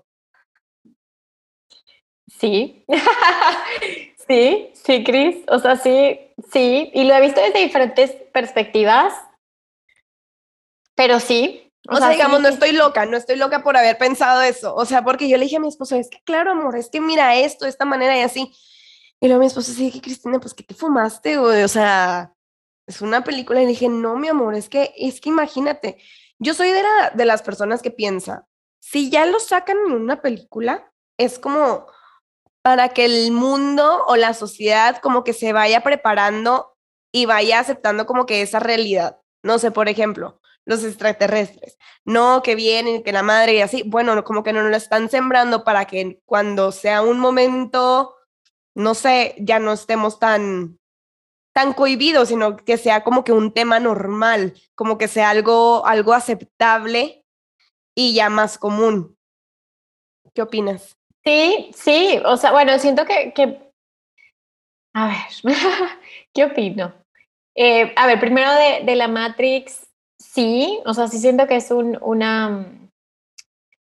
[2.39, 2.85] Sí,
[4.27, 5.37] sí, sí, Chris.
[5.47, 6.19] O sea, sí,
[6.51, 6.91] sí.
[6.93, 9.13] Y lo he visto desde diferentes perspectivas.
[10.95, 11.71] Pero sí.
[11.89, 14.75] O, sea, digamos, no estoy loca, no estoy loca por haber pensado eso.
[14.75, 17.01] O sea, porque yo le dije a mi esposo, es que claro, amor, es que
[17.01, 18.53] mira esto de esta manera y así.
[19.21, 21.37] Y luego mi esposo sí, que Cristina, pues que te fumaste.
[21.37, 22.33] O sea,
[22.87, 23.61] es una película.
[23.61, 25.97] Y dije, no, mi amor, es que, es que imagínate.
[26.39, 28.47] Yo soy de, la, de las personas que piensa,
[28.79, 31.85] si ya lo sacan en una película, es como
[32.63, 36.75] para que el mundo o la sociedad como que se vaya preparando
[37.11, 39.19] y vaya aceptando como que esa realidad.
[39.43, 44.23] No sé, por ejemplo, los extraterrestres, no que vienen, que la madre y así, bueno,
[44.23, 48.15] como que no lo están sembrando para que cuando sea un momento,
[48.75, 50.77] no sé, ya no estemos tan
[51.53, 56.13] tan cohibidos, sino que sea como que un tema normal, como que sea algo algo
[56.13, 57.25] aceptable
[57.95, 59.17] y ya más común.
[60.33, 60.97] ¿Qué opinas?
[61.23, 63.59] Sí, sí, o sea, bueno, siento que, que...
[64.93, 65.53] a ver,
[66.33, 66.93] ¿qué opino?
[67.55, 71.69] Eh, a ver, primero de, de, la Matrix, sí, o sea, sí siento que es
[71.69, 72.65] un, una,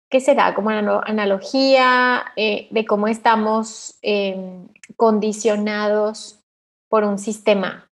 [0.10, 0.56] ¿qué será?
[0.56, 4.36] Como una analogía eh, de cómo estamos eh,
[4.96, 6.40] condicionados
[6.90, 7.90] por un sistema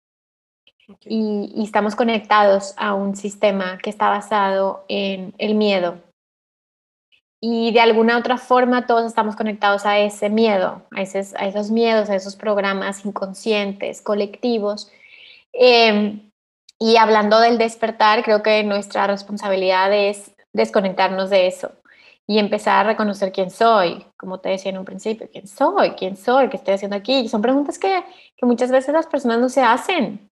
[1.04, 5.98] y, estamos conectados a un sistema que está basado en el miedo.
[7.40, 11.70] Y de alguna otra forma todos estamos conectados a ese miedo, a esos, a esos
[11.70, 14.90] miedos, a esos programas inconscientes, colectivos.
[15.52, 16.30] Em,
[16.78, 21.72] y hablando del despertar, creo que nuestra responsabilidad es desconectarnos de eso
[22.26, 26.16] y empezar a reconocer quién soy, como te decía en un principio, quién soy, quién
[26.16, 27.28] soy, qué estoy haciendo aquí.
[27.28, 28.04] son preguntas que,
[28.36, 30.28] que muchas veces las personas no se hacen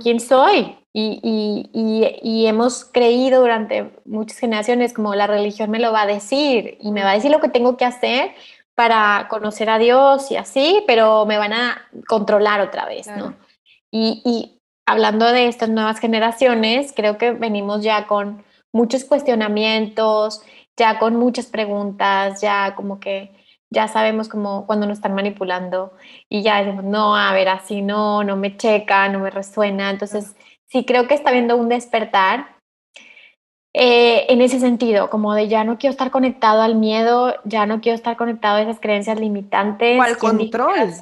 [0.00, 0.76] quién soy.
[0.92, 6.06] Y, y, y, hemos creído durante muchas generaciones como la religión me lo va a
[6.06, 8.30] decir y me va a decir lo que tengo que hacer
[8.74, 13.34] para conocer a Dios y así, pero me van a controlar otra vez, ¿no?
[13.90, 20.42] Y, y hablando de estas nuevas generaciones, creo que venimos ya con muchos cuestionamientos,
[20.76, 23.30] ya con muchas preguntas, ya como que
[23.70, 25.92] ya sabemos como cuando nos están manipulando
[26.28, 29.90] y ya decimos, no, a ver, así no, no me checa, no me resuena.
[29.90, 30.36] Entonces,
[30.68, 32.56] sí creo que está viendo un despertar
[33.78, 37.82] eh, en ese sentido, como de ya no quiero estar conectado al miedo, ya no
[37.82, 39.98] quiero estar conectado a esas creencias limitantes.
[39.98, 40.94] O al control.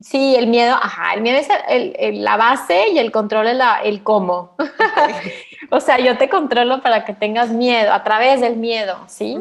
[0.00, 3.80] Sí, el miedo, ajá, el miedo es el, la base y el control es la,
[3.82, 4.54] el cómo.
[5.70, 9.38] o sea, yo te controlo para que tengas miedo, a través del miedo, ¿sí?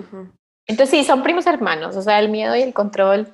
[0.67, 3.33] Entonces sí, son primos hermanos, o sea, el miedo y el control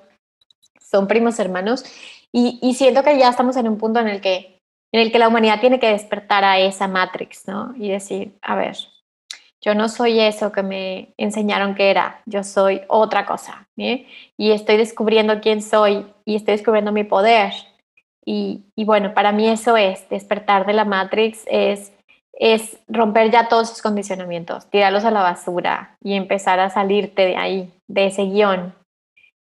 [0.80, 1.84] son primos hermanos
[2.32, 4.60] y, siento que ya estamos en un punto en el que
[4.92, 7.74] en el que la humanidad tiene que despertar a esa matrix, ¿no?
[7.78, 8.78] Y decir, a ver,
[9.62, 14.08] yo no soy eso que me enseñaron que era, yo soy otra cosa, ¿eh?
[14.38, 17.54] Y estoy descubriendo quién soy y estoy descubriendo mi poder.
[18.26, 21.92] Y, y bueno, para mí eso es, despertar de la matrix es
[22.36, 27.38] es romper ya todos esos condicionamientos, tirarlos a la basura y empezar a salirte de
[27.38, 28.74] ahí, de ese guion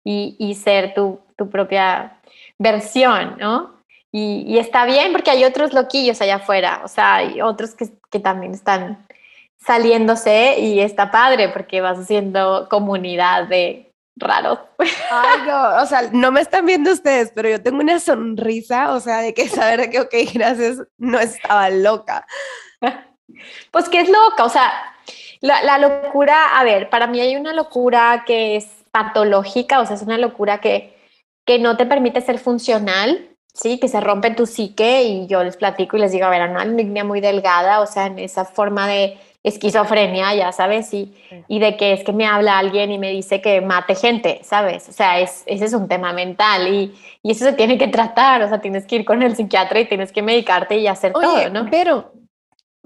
[0.03, 1.19] y, ser tu,
[1.51, 2.17] propia
[2.57, 3.73] versión, ¿no?
[4.11, 8.19] Y, está bien porque hay otros loquillos allá afuera, o sea, hay otros que, que
[8.19, 9.05] también están
[9.59, 14.59] saliéndose y está padre porque vas haciendo comunidad de raros.
[15.11, 18.99] Ay, no, o sea, no me están viendo ustedes, pero yo tengo una sonrisa, o
[19.01, 22.25] sea, de que saber que, ok, gracias, no estaba loca.
[23.71, 24.71] Pues que es loca, o sea,
[25.41, 30.01] la, locura, a ver, para mí hay una locura que es patológica, o sea, es
[30.01, 30.97] una locura que,
[31.45, 33.79] que no te permite ser funcional, ¿sí?
[33.79, 36.65] Que se rompe tu psique y yo les platico y les digo, a ver, una
[36.65, 41.13] línea muy delgada, o sea, en esa forma de esquizofrenia, ya sabes, y,
[41.47, 44.89] y de que es que me habla alguien y me dice que mate gente, ¿sabes?
[44.89, 48.41] O sea, es, ese es un tema mental y, y eso se tiene que tratar,
[48.41, 51.49] o sea, tienes que ir con el psiquiatra y tienes que medicarte y hacer todo,
[51.49, 51.67] ¿no?
[51.69, 52.11] Pero,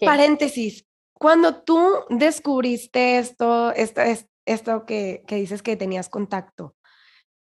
[0.05, 4.01] paréntesis, cuando tú descubriste esto, esto,
[4.45, 6.75] esto que, que dices que tenías contacto,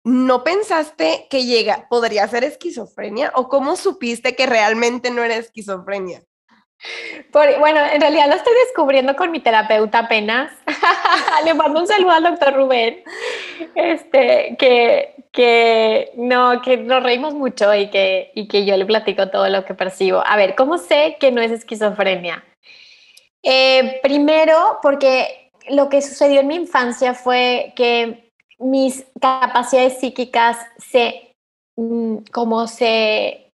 [0.04, 3.32] ¿no pensaste que llega, podría ser esquizofrenia?
[3.34, 6.22] ¿O cómo supiste que realmente no era esquizofrenia?
[7.32, 10.52] bueno, en realidad lo estoy descubriendo con mi terapeuta apenas.
[11.44, 13.02] Le mando un saludo al doctor Rubén.
[13.74, 19.28] Este, que, que no, que nos reímos mucho y que, y que yo le platico
[19.28, 20.22] todo lo que percibo.
[20.26, 22.42] A ver, ¿cómo sé que no es esquizofrenia?
[23.42, 31.34] Eh, primero, porque lo que sucedió en mi infancia fue que mis capacidades psíquicas se,
[31.76, 33.52] mm, como se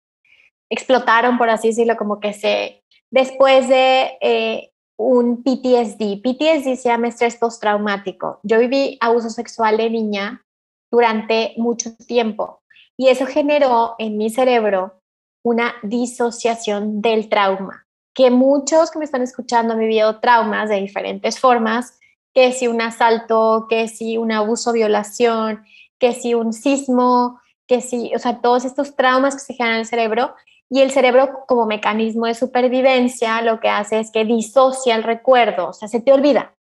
[0.69, 6.21] explotaron, por así decirlo, como que se después de eh, un PTSD.
[6.21, 8.39] PTSD se llama estrés postraumático.
[8.43, 10.45] Yo viví abuso sexual de niña
[10.91, 12.61] durante mucho tiempo
[13.01, 15.01] y eso generó en mi cerebro
[15.43, 21.41] una disociación del trauma, que muchos que me están escuchando han vivido traumas de diferentes
[21.41, 21.99] formas,
[22.35, 25.65] que si un asalto, que si un abuso, violación,
[25.99, 29.81] que si un sismo, que si, o sea, todos estos traumas que se generan en
[29.81, 30.35] el cerebro
[30.69, 35.69] y el cerebro, como mecanismo de supervivencia, lo que hace es que disocia el recuerdo,
[35.69, 36.55] o sea, se te olvida.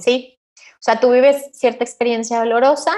[0.00, 0.38] ¿Sí?
[0.54, 2.92] O sea, tú vives cierta experiencia dolorosa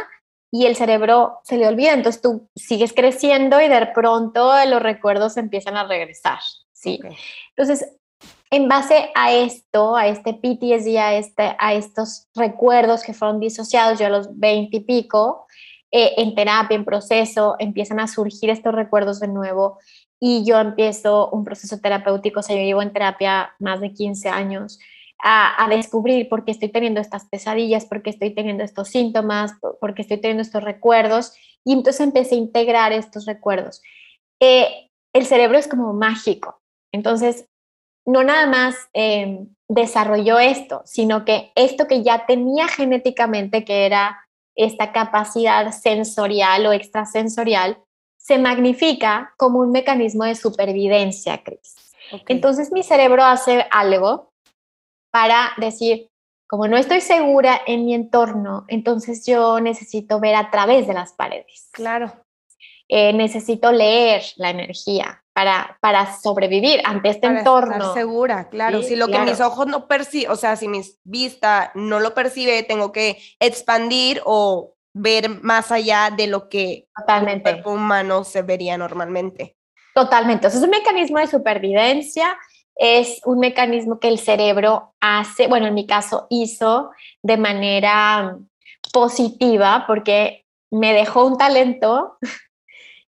[0.50, 5.36] y el cerebro se le olvida, entonces tú sigues creciendo y de pronto los recuerdos
[5.36, 6.40] empiezan a regresar.
[6.72, 6.98] ¿sí?
[7.56, 7.96] Entonces,
[8.50, 13.98] en base a esto, a este PTSD, a, este, a estos recuerdos que fueron disociados
[13.98, 15.46] yo a los 20 y pico,
[15.92, 19.78] eh, en terapia, en proceso, empiezan a surgir estos recuerdos de nuevo
[20.18, 24.28] y yo empiezo un proceso terapéutico, o sea, yo llevo en terapia más de 15
[24.28, 24.78] años,
[25.22, 29.94] a, descubrir por qué estoy teniendo estas pesadillas, por qué estoy teniendo estos síntomas, por
[29.94, 33.82] qué estoy teniendo estos recuerdos, y entonces empecé a integrar estos recuerdos.
[34.40, 36.60] Eh, el cerebro es como mágico,
[36.92, 37.46] entonces
[38.06, 44.26] no nada más eh, desarrolló esto, sino que esto que ya tenía genéticamente, que era
[44.56, 47.78] esta capacidad sensorial o extrasensorial,
[48.18, 51.74] se magnifica como un mecanismo de supervivencia, Cris.
[52.28, 54.29] Entonces mi cerebro hace algo
[55.10, 56.10] para decir,
[56.46, 61.12] como no estoy segura en mi entorno, entonces yo necesito ver a través de las
[61.12, 61.68] paredes.
[61.72, 62.12] Claro.
[62.88, 67.76] Eh, necesito leer la energía para, para sobrevivir ante este entorno.
[67.76, 68.82] Estar segura, claro.
[68.82, 72.64] si lo que mis ojos no perciben, o sea, si mi vista no lo percibe,
[72.64, 77.48] tengo que expandir o ver más allá de lo que Totalmente.
[77.48, 79.56] el cuerpo humano se vería normalmente.
[79.94, 80.48] Totalmente.
[80.48, 82.36] es un mecanismo de supervivencia,
[82.80, 86.90] es un mecanismo que el cerebro hace, bueno, en mi caso hizo
[87.22, 88.38] de manera
[88.90, 92.16] positiva porque me dejó un talento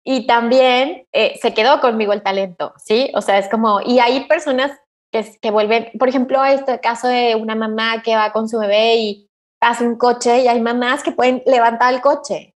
[0.04, 3.12] y también eh, se quedó conmigo el talento, ¿sí?
[3.14, 4.72] O sea, es como, y hay personas
[5.12, 8.96] que, que vuelven, por ejemplo, este caso de una mamá que va con su bebé
[8.96, 12.54] y hace un coche y hay mamás que pueden levantar el coche,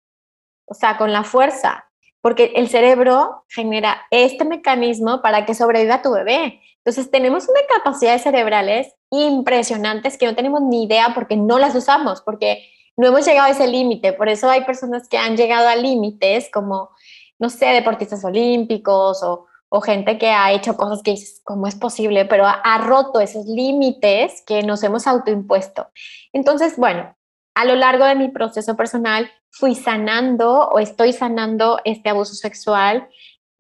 [0.67, 1.88] o sea, con la fuerza,
[2.21, 6.61] porque el cerebro genera este mecanismo para que sobreviva tu bebé.
[6.79, 12.23] Entonces tenemos unas capacidades cerebrales impresionantes que no tenemos ni idea porque no las usamos,
[12.23, 14.13] porque no hemos llegado a ese límite.
[14.13, 16.91] Por eso hay personas que han llegado a límites como,
[17.39, 22.25] no sé, deportistas olímpicos o gente que ha hecho cosas que dices, ¿cómo es posible?
[22.25, 25.89] Pero ha, roto esos límites que nos hemos autoimpuesto.
[26.33, 27.15] Entonces, bueno,
[27.55, 33.09] a lo largo de mi proceso personal fui sanando o estoy sanando este abuso sexual,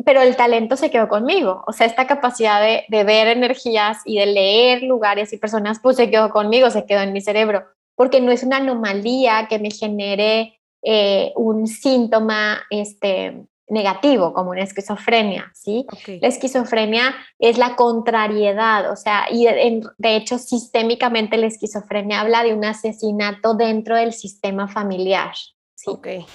[0.05, 1.64] pero el talento se quedó conmigo.
[1.66, 6.11] O sea, esta capacidad de, ver energías y de leer lugares y personas, pues se
[6.11, 7.64] quedó conmigo, se quedó en mi cerebro,
[7.96, 14.62] porque no es una anomalía que me genere eh, un síntoma este, negativo, como una
[14.62, 15.87] esquizofrenia, ¿sí?
[16.20, 22.55] La esquizofrenia es la contrariedad, o sea, y de, hecho sistémicamente la esquizofrenia habla de
[22.55, 25.33] un asesinato dentro del sistema familiar,
[25.79, 25.90] ¿sí?
[25.90, 26.18] Okay.
[26.20, 26.26] O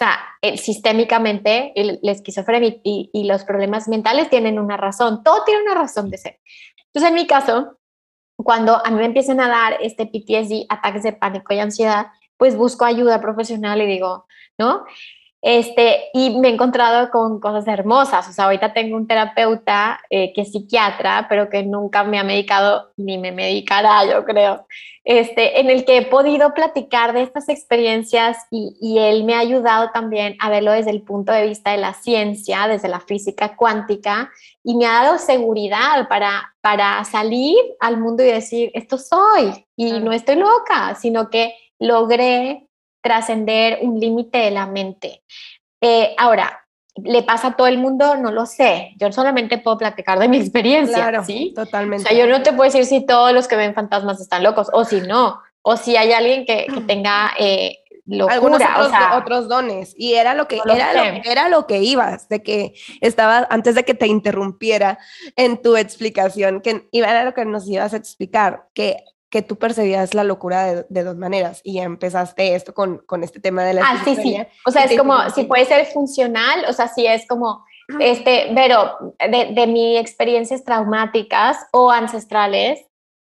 [0.00, 0.18] sea,
[0.56, 6.08] sistémicamente la esquizofrenia y, y, los problemas mentales tienen una razón, todo tiene una razón
[6.08, 6.40] de ser.
[6.86, 7.78] Entonces, en mi caso,
[8.36, 12.06] cuando a mí me empiezan a dar este PTSD, ataques de pánico y ansiedad,
[12.38, 14.84] pues busco ayuda profesional y digo, ¿no?
[15.42, 18.28] Este, y me he encontrado con cosas hermosas.
[18.28, 22.24] O sea, ahorita tengo un terapeuta eh, que es psiquiatra, pero que nunca me ha
[22.24, 24.66] medicado ni me medicará, yo creo.
[25.02, 29.38] Este, en el que he podido platicar de estas experiencias y, y él me ha
[29.38, 33.56] ayudado también a verlo desde el punto de vista de la ciencia, desde la física
[33.56, 34.30] cuántica,
[34.62, 40.00] y me ha dado seguridad para, para salir al mundo y decir, esto soy, y
[40.00, 42.68] no estoy loca, sino que logré
[43.00, 45.22] trascender un límite de la mente.
[45.80, 48.16] Eh, ahora, ¿le pasa a todo el mundo?
[48.16, 48.92] No lo sé.
[48.96, 50.96] Yo solamente puedo platicar de mi experiencia.
[50.96, 51.52] Claro, ¿sí?
[51.54, 52.04] totalmente.
[52.04, 54.68] O sea, yo no te puedo decir si todos los que ven fantasmas están locos
[54.72, 58.34] o si no, o si hay alguien que, tenga eh, locura.
[58.34, 59.94] Algunos otros, otros, dones.
[59.96, 63.84] Y era lo que era, lo, era lo que ibas, de que estaba, antes de
[63.84, 64.98] que te interrumpiera
[65.36, 69.56] en tu explicación, que iba era lo que nos ibas a explicar, que que tú
[69.56, 73.82] percibías la locura de, dos maneras y empezaste esto con, con este tema de la...
[73.84, 74.36] Ah, sí, sí.
[74.66, 77.64] O sea, es como, si puede ser funcional, o sea, si es como,
[78.00, 82.84] este, pero de, de mis experiencias traumáticas o ancestrales,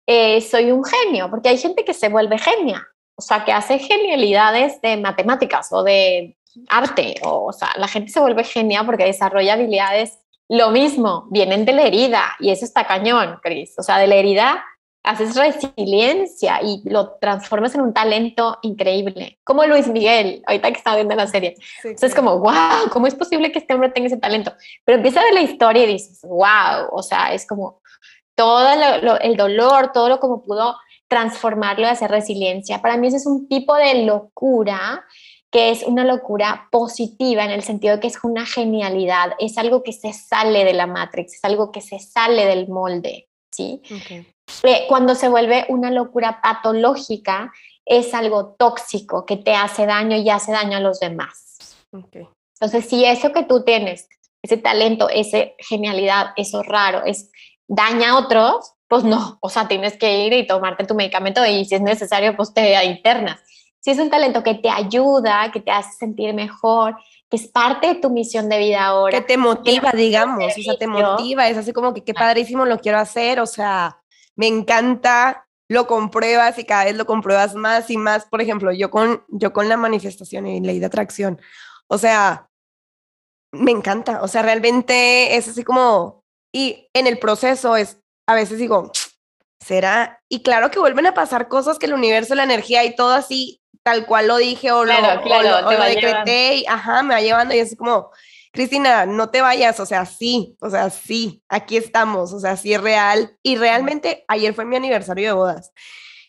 [0.06, 2.86] eh, soy un genio, porque hay gente que se vuelve genia,
[3.16, 6.36] o sea, que hace genialidades de matemáticas o de
[6.68, 10.18] arte, o, o sea, la gente se vuelve genia porque desarrolla habilidades,
[10.48, 14.16] lo mismo, vienen de la herida, y eso está cañón, Cris, o sea, de la
[14.16, 14.64] herida
[15.04, 19.38] haces resiliencia y lo transformas en un talento increíble.
[19.44, 21.54] Como Luis Miguel, ahorita que está viendo la serie.
[21.84, 24.52] Entonces es como, wow, ¿cómo es posible que este hombre tenga ese talento?
[24.84, 27.80] Pero empieza a ver la historia y dices, wow, o sea, es como
[28.34, 28.66] todo
[29.20, 30.76] el dolor, todo lo como pudo
[31.06, 32.82] transformarlo y hacer resiliencia.
[32.82, 35.04] Para mí ese es un tipo de locura
[35.50, 39.84] que es una locura positiva en el sentido de que es una genialidad, es algo
[39.84, 43.80] que se sale de la Matrix, es algo que se sale del molde, ¿sí?
[44.62, 47.52] Eh, cuando se vuelve una locura patológica,
[47.84, 51.76] es algo tóxico que te hace daño y hace daño a los demás.
[51.92, 54.08] Entonces, si eso que tú tienes,
[54.42, 57.30] ese talento, esa genialidad, eso raro, es
[57.68, 61.64] daña a otros, pues no, o sea, tienes que ir y tomarte tu medicamento y
[61.64, 63.40] si es necesario, pues te internas.
[63.80, 66.96] Si es un talento que te ayuda, que te hace sentir mejor,
[67.28, 69.18] que es parte de tu misión de vida ahora.
[69.18, 72.78] Que te motiva, digamos, o sea, te motiva, es así como que qué padrísimo lo
[72.78, 74.00] quiero hacer, o sea,
[74.36, 78.26] me encanta, lo compruebas y cada vez lo compruebas más y más.
[78.26, 81.40] Por ejemplo, yo con, yo con la manifestación y ley de atracción,
[81.88, 82.48] o sea,
[83.52, 88.58] me encanta, o sea, realmente es así como, y en el proceso es, a veces
[88.58, 88.90] digo,
[89.60, 93.12] será, y claro que vuelven a pasar cosas que el universo, la energía y todo
[93.12, 94.92] así, tal cual lo dije o lo,
[95.84, 98.10] decreté, y, ajá, me va llevando y así como,
[98.54, 102.72] Cristina, no te vayas, o sea, sí, o sea, sí, aquí estamos, o sea, sí
[102.72, 103.36] es real.
[103.42, 105.72] Y realmente ayer fue mi aniversario de bodas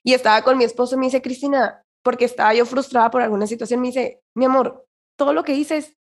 [0.03, 3.45] y estaba con mi esposo y me dice, Cristina, porque estaba yo frustrada por alguna
[3.45, 5.97] situación, me dice, mi amor, todo lo que dices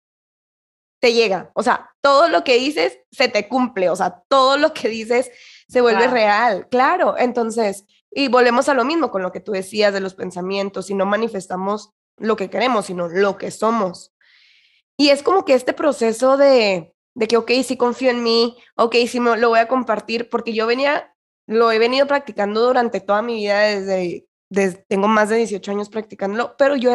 [1.01, 4.75] te llega, o sea, todo lo que dices se te cumple, o sea, todo lo
[4.75, 5.31] que dices
[5.69, 7.17] se vuelve real, claro.
[7.17, 10.95] Entonces, y volvemos a lo mismo con lo que tú decías de los pensamientos, y
[10.95, 14.13] no manifestamos lo que queremos, sino lo que somos.
[15.01, 18.97] Y es como que este proceso de, de que, ok, sí confío en mí, ok,
[19.09, 23.23] sí me, lo voy a compartir, porque yo venía, lo he venido practicando durante toda
[23.23, 24.29] mi vida desde,
[24.89, 26.93] tengo más de 18 años practicándolo, pero yo,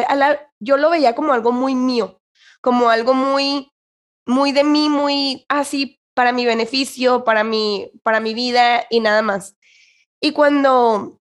[0.60, 2.20] yo lo veía como algo muy mío,
[2.60, 3.72] como algo muy,
[4.24, 9.22] muy de mí, muy así para mi beneficio, para mi, para mi vida y nada
[9.22, 9.56] más.
[10.20, 11.18] Y cuando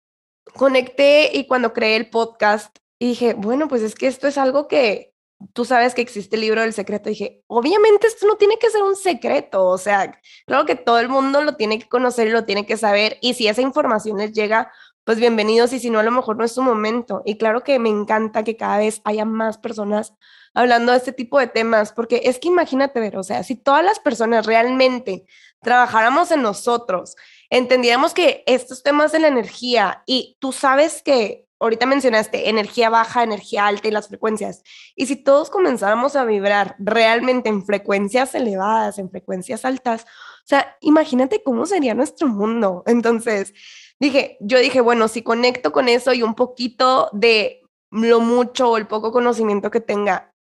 [0.53, 5.14] conecté y cuando creé el podcast, dije, bueno, pues es que esto es algo que,
[5.53, 7.09] tú sabes que existe el libro del secreto.
[7.09, 11.09] dije, obviamente esto no tiene que ser un secreto, o sea, claro que todo el
[11.09, 13.17] mundo lo tiene que conocer y lo tiene que saber.
[13.21, 14.71] Y si esa información les llega,
[15.03, 17.21] pues bienvenidos y si no, a lo mejor no es su momento.
[17.25, 20.13] Y claro que me encanta que cada vez haya más personas
[20.53, 23.83] hablando de este tipo de temas, porque es que imagínate ver, o sea, si todas
[23.83, 25.25] las personas realmente
[25.61, 27.15] trabajáramos en nosotros,
[27.49, 33.23] entendiéramos que estos temas de la energía y tú sabes que ahorita mencionaste energía baja,
[33.23, 34.63] energía alta y las frecuencias.
[34.95, 40.77] Y si todos comenzáramos a vibrar realmente en frecuencias elevadas, en frecuencias altas, o sea,
[40.81, 42.83] imagínate cómo sería nuestro mundo.
[42.85, 43.53] Entonces,
[43.99, 48.77] dije, yo dije, bueno, si conecto con eso y un poquito de lo mucho o
[48.77, 50.33] el poco conocimiento que tenga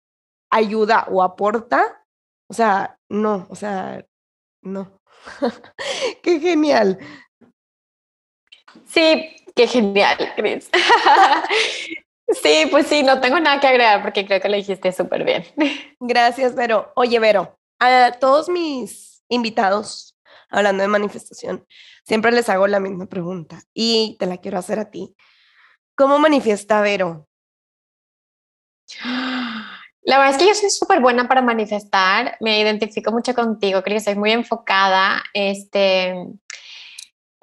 [0.49, 2.05] ayuda o aporta,
[2.47, 4.05] o sea, no, o sea,
[4.61, 5.01] no.
[6.24, 6.99] Qué genial.
[8.88, 10.69] Sí, Qué genial, Cris.
[12.41, 15.45] sí, pues sí, no tengo nada que agregar porque creo que lo dijiste súper bien.
[15.99, 16.91] Gracias, Vero.
[16.95, 20.17] Oye, Vero, a todos mis invitados,
[20.49, 21.67] hablando de manifestación,
[22.03, 25.15] siempre les hago la misma pregunta y te la quiero hacer a ti.
[25.95, 27.28] ¿Cómo manifiesta Vero?
[30.05, 33.95] La verdad es que yo soy súper buena para manifestar, me identifico mucho contigo, creo
[33.95, 35.24] que soy muy enfocada.
[35.34, 36.13] Este,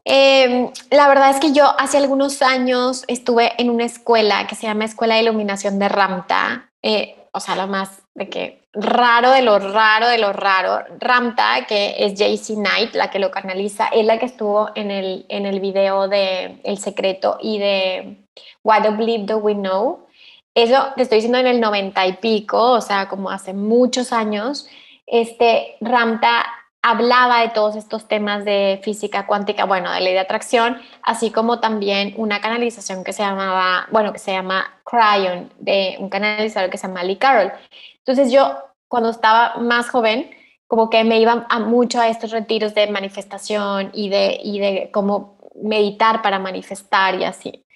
[0.05, 4.67] em, la verdad es que yo hace algunos años estuve en una escuela que se
[4.67, 9.43] llama Escuela de Iluminación de Ramta, eh, o sea, lo más de que raro de
[9.43, 10.85] lo raro de lo raro.
[10.99, 15.27] Ramta, que es JC Knight, la que lo canaliza, es la que estuvo en el,
[15.29, 18.27] en el video de El Secreto y de
[18.63, 20.07] What Do Believe Do We Know.
[20.55, 24.69] Eso te estoy diciendo en el 90 y pico, o sea, como hace muchos años,
[25.07, 26.45] este Ramta
[26.83, 31.61] hablaba de todos estos temas de física cuántica, bueno, de ley de atracción, así como
[31.61, 36.79] también una canalización que se llamaba, bueno, que se llama Cryon, de un canalizador que
[36.79, 37.53] se llama Lee Carroll.
[37.99, 38.57] Entonces yo,
[38.89, 40.31] cuando estaba más joven,
[40.67, 45.39] como que me iba mucho a estos retiros de manifestación y de, y de cómo
[45.63, 47.67] meditar para manifestar y así.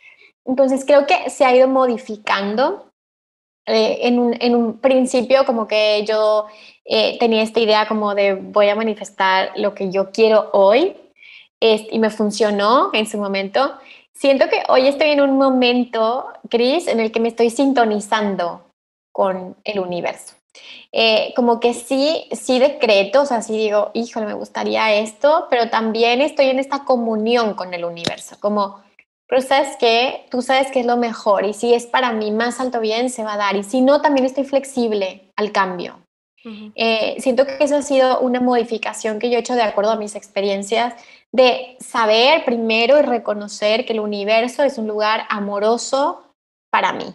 [0.45, 2.84] Entonces creo que se ha ido modificando.
[3.67, 6.47] Eh, en, un, en, un, principio como que yo
[6.85, 10.95] eh, tenía esta idea como de voy a manifestar lo que yo quiero hoy
[11.61, 13.79] y me funcionó en su momento.
[14.13, 18.67] Siento que hoy estoy en un momento, Chris, en el que me estoy sintonizando
[19.13, 20.35] con el universo.
[20.93, 25.69] Eh, como que sí, sí decreto, o sea, sí digo, híjole, me gustaría esto, pero
[25.69, 28.81] también estoy en esta comunión con el universo, como
[29.35, 32.61] pero sabes que tú sabes que es lo mejor y si es para mí más
[32.61, 33.57] alto bien, se va a dar.
[33.57, 35.99] Y si no, también estoy flexible al cambio.
[36.77, 39.97] Eh, siento que eso ha sido una modificación que yo he hecho de acuerdo a
[39.97, 40.95] mis experiencias,
[41.33, 46.23] de saber primero y reconocer que el universo es un lugar amoroso
[46.71, 47.13] para mí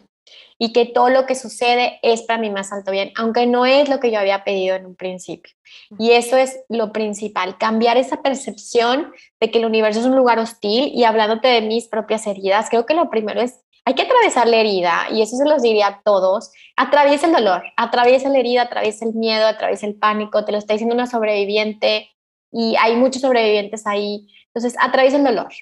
[0.62, 3.88] y que todo lo que sucede es para mi más alto bien, aunque no es
[3.88, 5.53] lo que yo había pedido en un principio.
[5.97, 10.38] Y eso es lo principal, cambiar esa percepción de que el universo es un lugar
[10.38, 14.47] hostil y hablándote de mis propias heridas, creo que lo primero es, hay que atravesar
[14.47, 18.64] la herida y eso se los diría a todos, atraviesa el dolor, atraviesa la herida,
[18.64, 22.10] atraviesa el miedo, atraviesa el pánico, te lo está diciendo una sobreviviente
[22.51, 25.53] y hay muchos sobrevivientes ahí, entonces atraviesa el dolor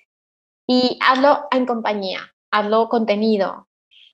[0.65, 2.19] y hazlo en compañía,
[2.51, 3.66] hazlo contenido,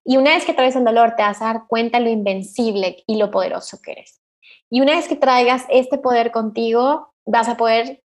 [0.05, 3.17] y una vez que traes el dolor, te vas a dar cuenta lo invencible y
[3.17, 4.21] lo poderoso que eres.
[4.69, 8.03] Y una vez que traigas este poder contigo, vas a poder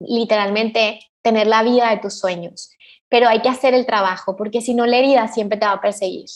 [0.00, 2.70] literalmente tener la vida de tus sueños.
[3.08, 5.80] Pero hay que hacer el trabajo, porque si no, la herida siempre te va a
[5.80, 6.26] perseguir.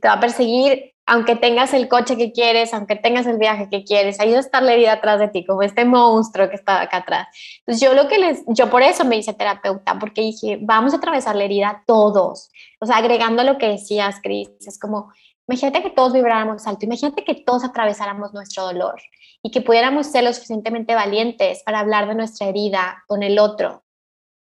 [0.00, 3.84] Te va a perseguir aunque tengas el coche que quieres, aunque tengas el viaje que
[3.84, 6.80] quieres, ahí va a estar la herida atrás de ti, como este monstruo que está
[6.80, 7.28] acá atrás.
[7.60, 10.96] Entonces yo lo que les, yo por eso me hice terapeuta, porque dije, vamos a
[10.96, 12.50] atravesar la herida todos.
[12.80, 15.12] O sea, agregando lo que decías, Cris, es como,
[15.46, 19.00] imagínate que todos vibráramos alto, imagínate que todos atravesáramos nuestro dolor
[19.42, 23.84] y que pudiéramos ser lo suficientemente valientes para hablar de nuestra herida con el otro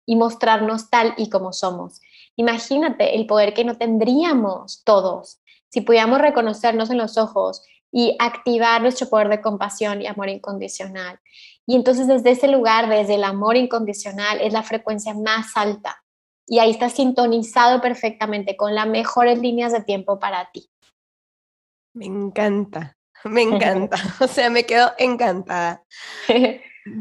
[0.08, 2.02] y mostrarnos tal y como somos.
[2.38, 5.42] Imagínate el poder que no tendríamos todos
[5.76, 7.62] si pudiéramos reconocernos en los ojos
[7.92, 11.20] y activar nuestro poder de compasión y amor incondicional.
[11.68, 16.02] Y entonces desde ese lugar, desde el amor incondicional, es la frecuencia más alta.
[16.48, 20.72] Y ahí está sintonizado perfectamente con las mejores líneas de tiempo para ti.
[21.94, 22.96] Me encanta,
[23.26, 23.98] me encanta.
[24.22, 25.84] o sea, me quedo encantada.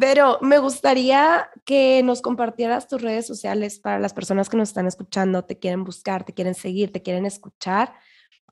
[0.01, 4.89] Pero me gustaría que nos compartieras tus redes sociales para las personas que nos están
[4.89, 7.95] escuchando, te quieren buscar, te quieren seguir, te quieren escuchar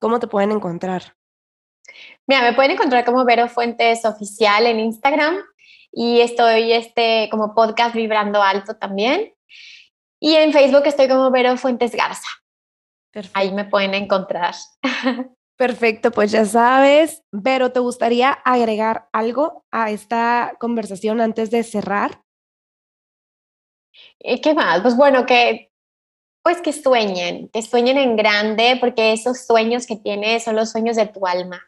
[0.02, 1.14] ¿Cómo te pueden encontrar?
[2.26, 5.36] Mira, me pueden encontrar como Vero Fuentes Oficial en Instagram
[5.92, 9.32] y estoy este, como podcast Vibrando Alto también.
[10.18, 12.26] Y en Facebook estoy como Vero Fuentes Garza.
[13.32, 14.56] Ahí me pueden encontrar.
[15.56, 17.22] Perfecto, pues ya sabes.
[17.30, 22.22] Vero, ¿te gustaría agregar algo a esta conversación antes de cerrar?
[24.18, 24.80] Eh, ¿Qué más?
[24.80, 25.71] Pues bueno, que
[26.42, 30.96] pues que sueñen, que sueñen en grande, porque esos sueños que tienes son los sueños
[30.96, 31.62] de tu alma.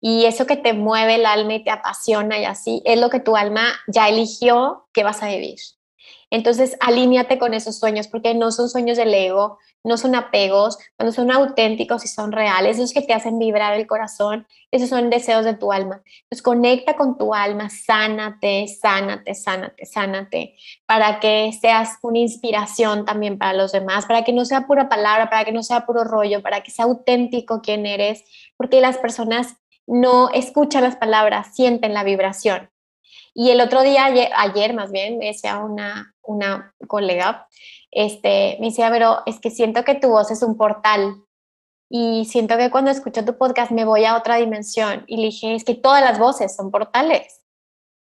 [0.00, 3.20] Y eso que te mueve el alma y te apasiona y así, es lo que
[3.20, 5.58] tu alma ya eligió que vas a vivir.
[6.34, 11.12] Entonces, alíñate con esos sueños, porque no son sueños del ego, no son apegos, cuando
[11.12, 15.44] son auténticos y son reales, esos que te hacen vibrar el corazón, esos son deseos
[15.44, 16.02] de tu alma.
[16.22, 20.56] Entonces conecta con tu alma, sánate, sánate, sánate, sánate,
[20.86, 25.30] para que seas una inspiración también para los demás, para que no sea pura palabra,
[25.30, 28.24] para que no sea puro rollo, para que sea auténtico quien eres,
[28.56, 29.54] porque las personas
[29.86, 32.70] no escuchan las palabras, sienten la vibración.
[33.34, 37.48] Y el otro día, ayer, más bien, me decía una, una colega,
[37.90, 41.24] este, me decía, pero es que siento que tu voz es un portal
[41.88, 45.04] y siento que cuando escucho tu podcast me voy a otra dimensión.
[45.06, 47.42] Y le dije, es que todas las voces son portales.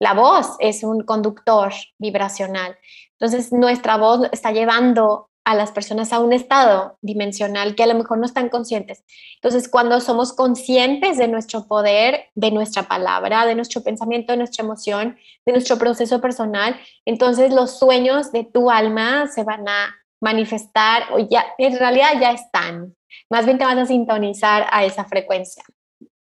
[0.01, 2.77] La voz es un conductor vibracional.
[3.13, 7.95] Entonces, nuestra voz está llevando a las personas a un estado dimensional que a lo
[7.95, 9.05] mejor no están conscientes.
[9.37, 14.65] Entonces, cuando somos conscientes de nuestro poder, de nuestra palabra, de nuestro pensamiento, de nuestra
[14.65, 15.17] emoción,
[15.47, 21.21] de nuestro proceso personal, entonces los sueños de tu alma se van a manifestar o
[21.21, 22.97] ya en realidad ya están.
[23.31, 25.63] Más bien te vas a sintonizar a esa frecuencia.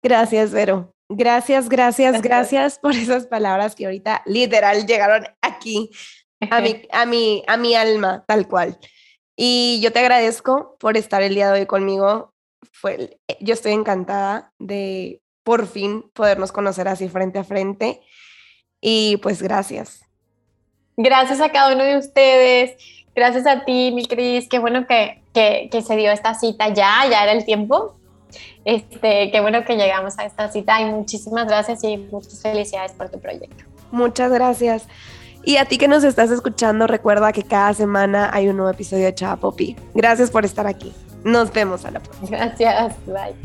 [0.01, 0.93] Gracias, Vero.
[1.09, 5.91] Gracias, gracias, gracias, por esas palabras que ahorita literal llegaron aquí
[6.49, 8.79] a mi, a mi, a mi alma, tal cual.
[9.43, 12.31] Y yo te agradezco por estar el día de hoy conmigo.
[12.73, 18.01] Fue, eh, yo estoy encantada de por fin podernos conocer así frente a frente.
[18.79, 20.05] Y pues gracias.
[20.95, 22.77] Gracias a cada uno de ustedes.
[23.15, 24.47] Gracias a ti, mi Cris.
[24.47, 27.95] Qué bueno que, que, que, se dio esta cita ya, ya era el tiempo.
[28.63, 33.09] Este, qué bueno que llegamos a esta cita y muchísimas gracias y muchas felicidades por
[33.09, 33.65] tu proyecto.
[33.89, 34.87] Muchas gracias.
[35.43, 39.05] Y a ti que nos estás escuchando, recuerda que cada semana hay un nuevo episodio
[39.05, 39.75] de Chava Poppy.
[39.93, 40.93] Gracias por estar aquí.
[41.23, 42.37] Nos vemos a la próxima.
[42.37, 42.95] Gracias.
[43.05, 43.35] Bye.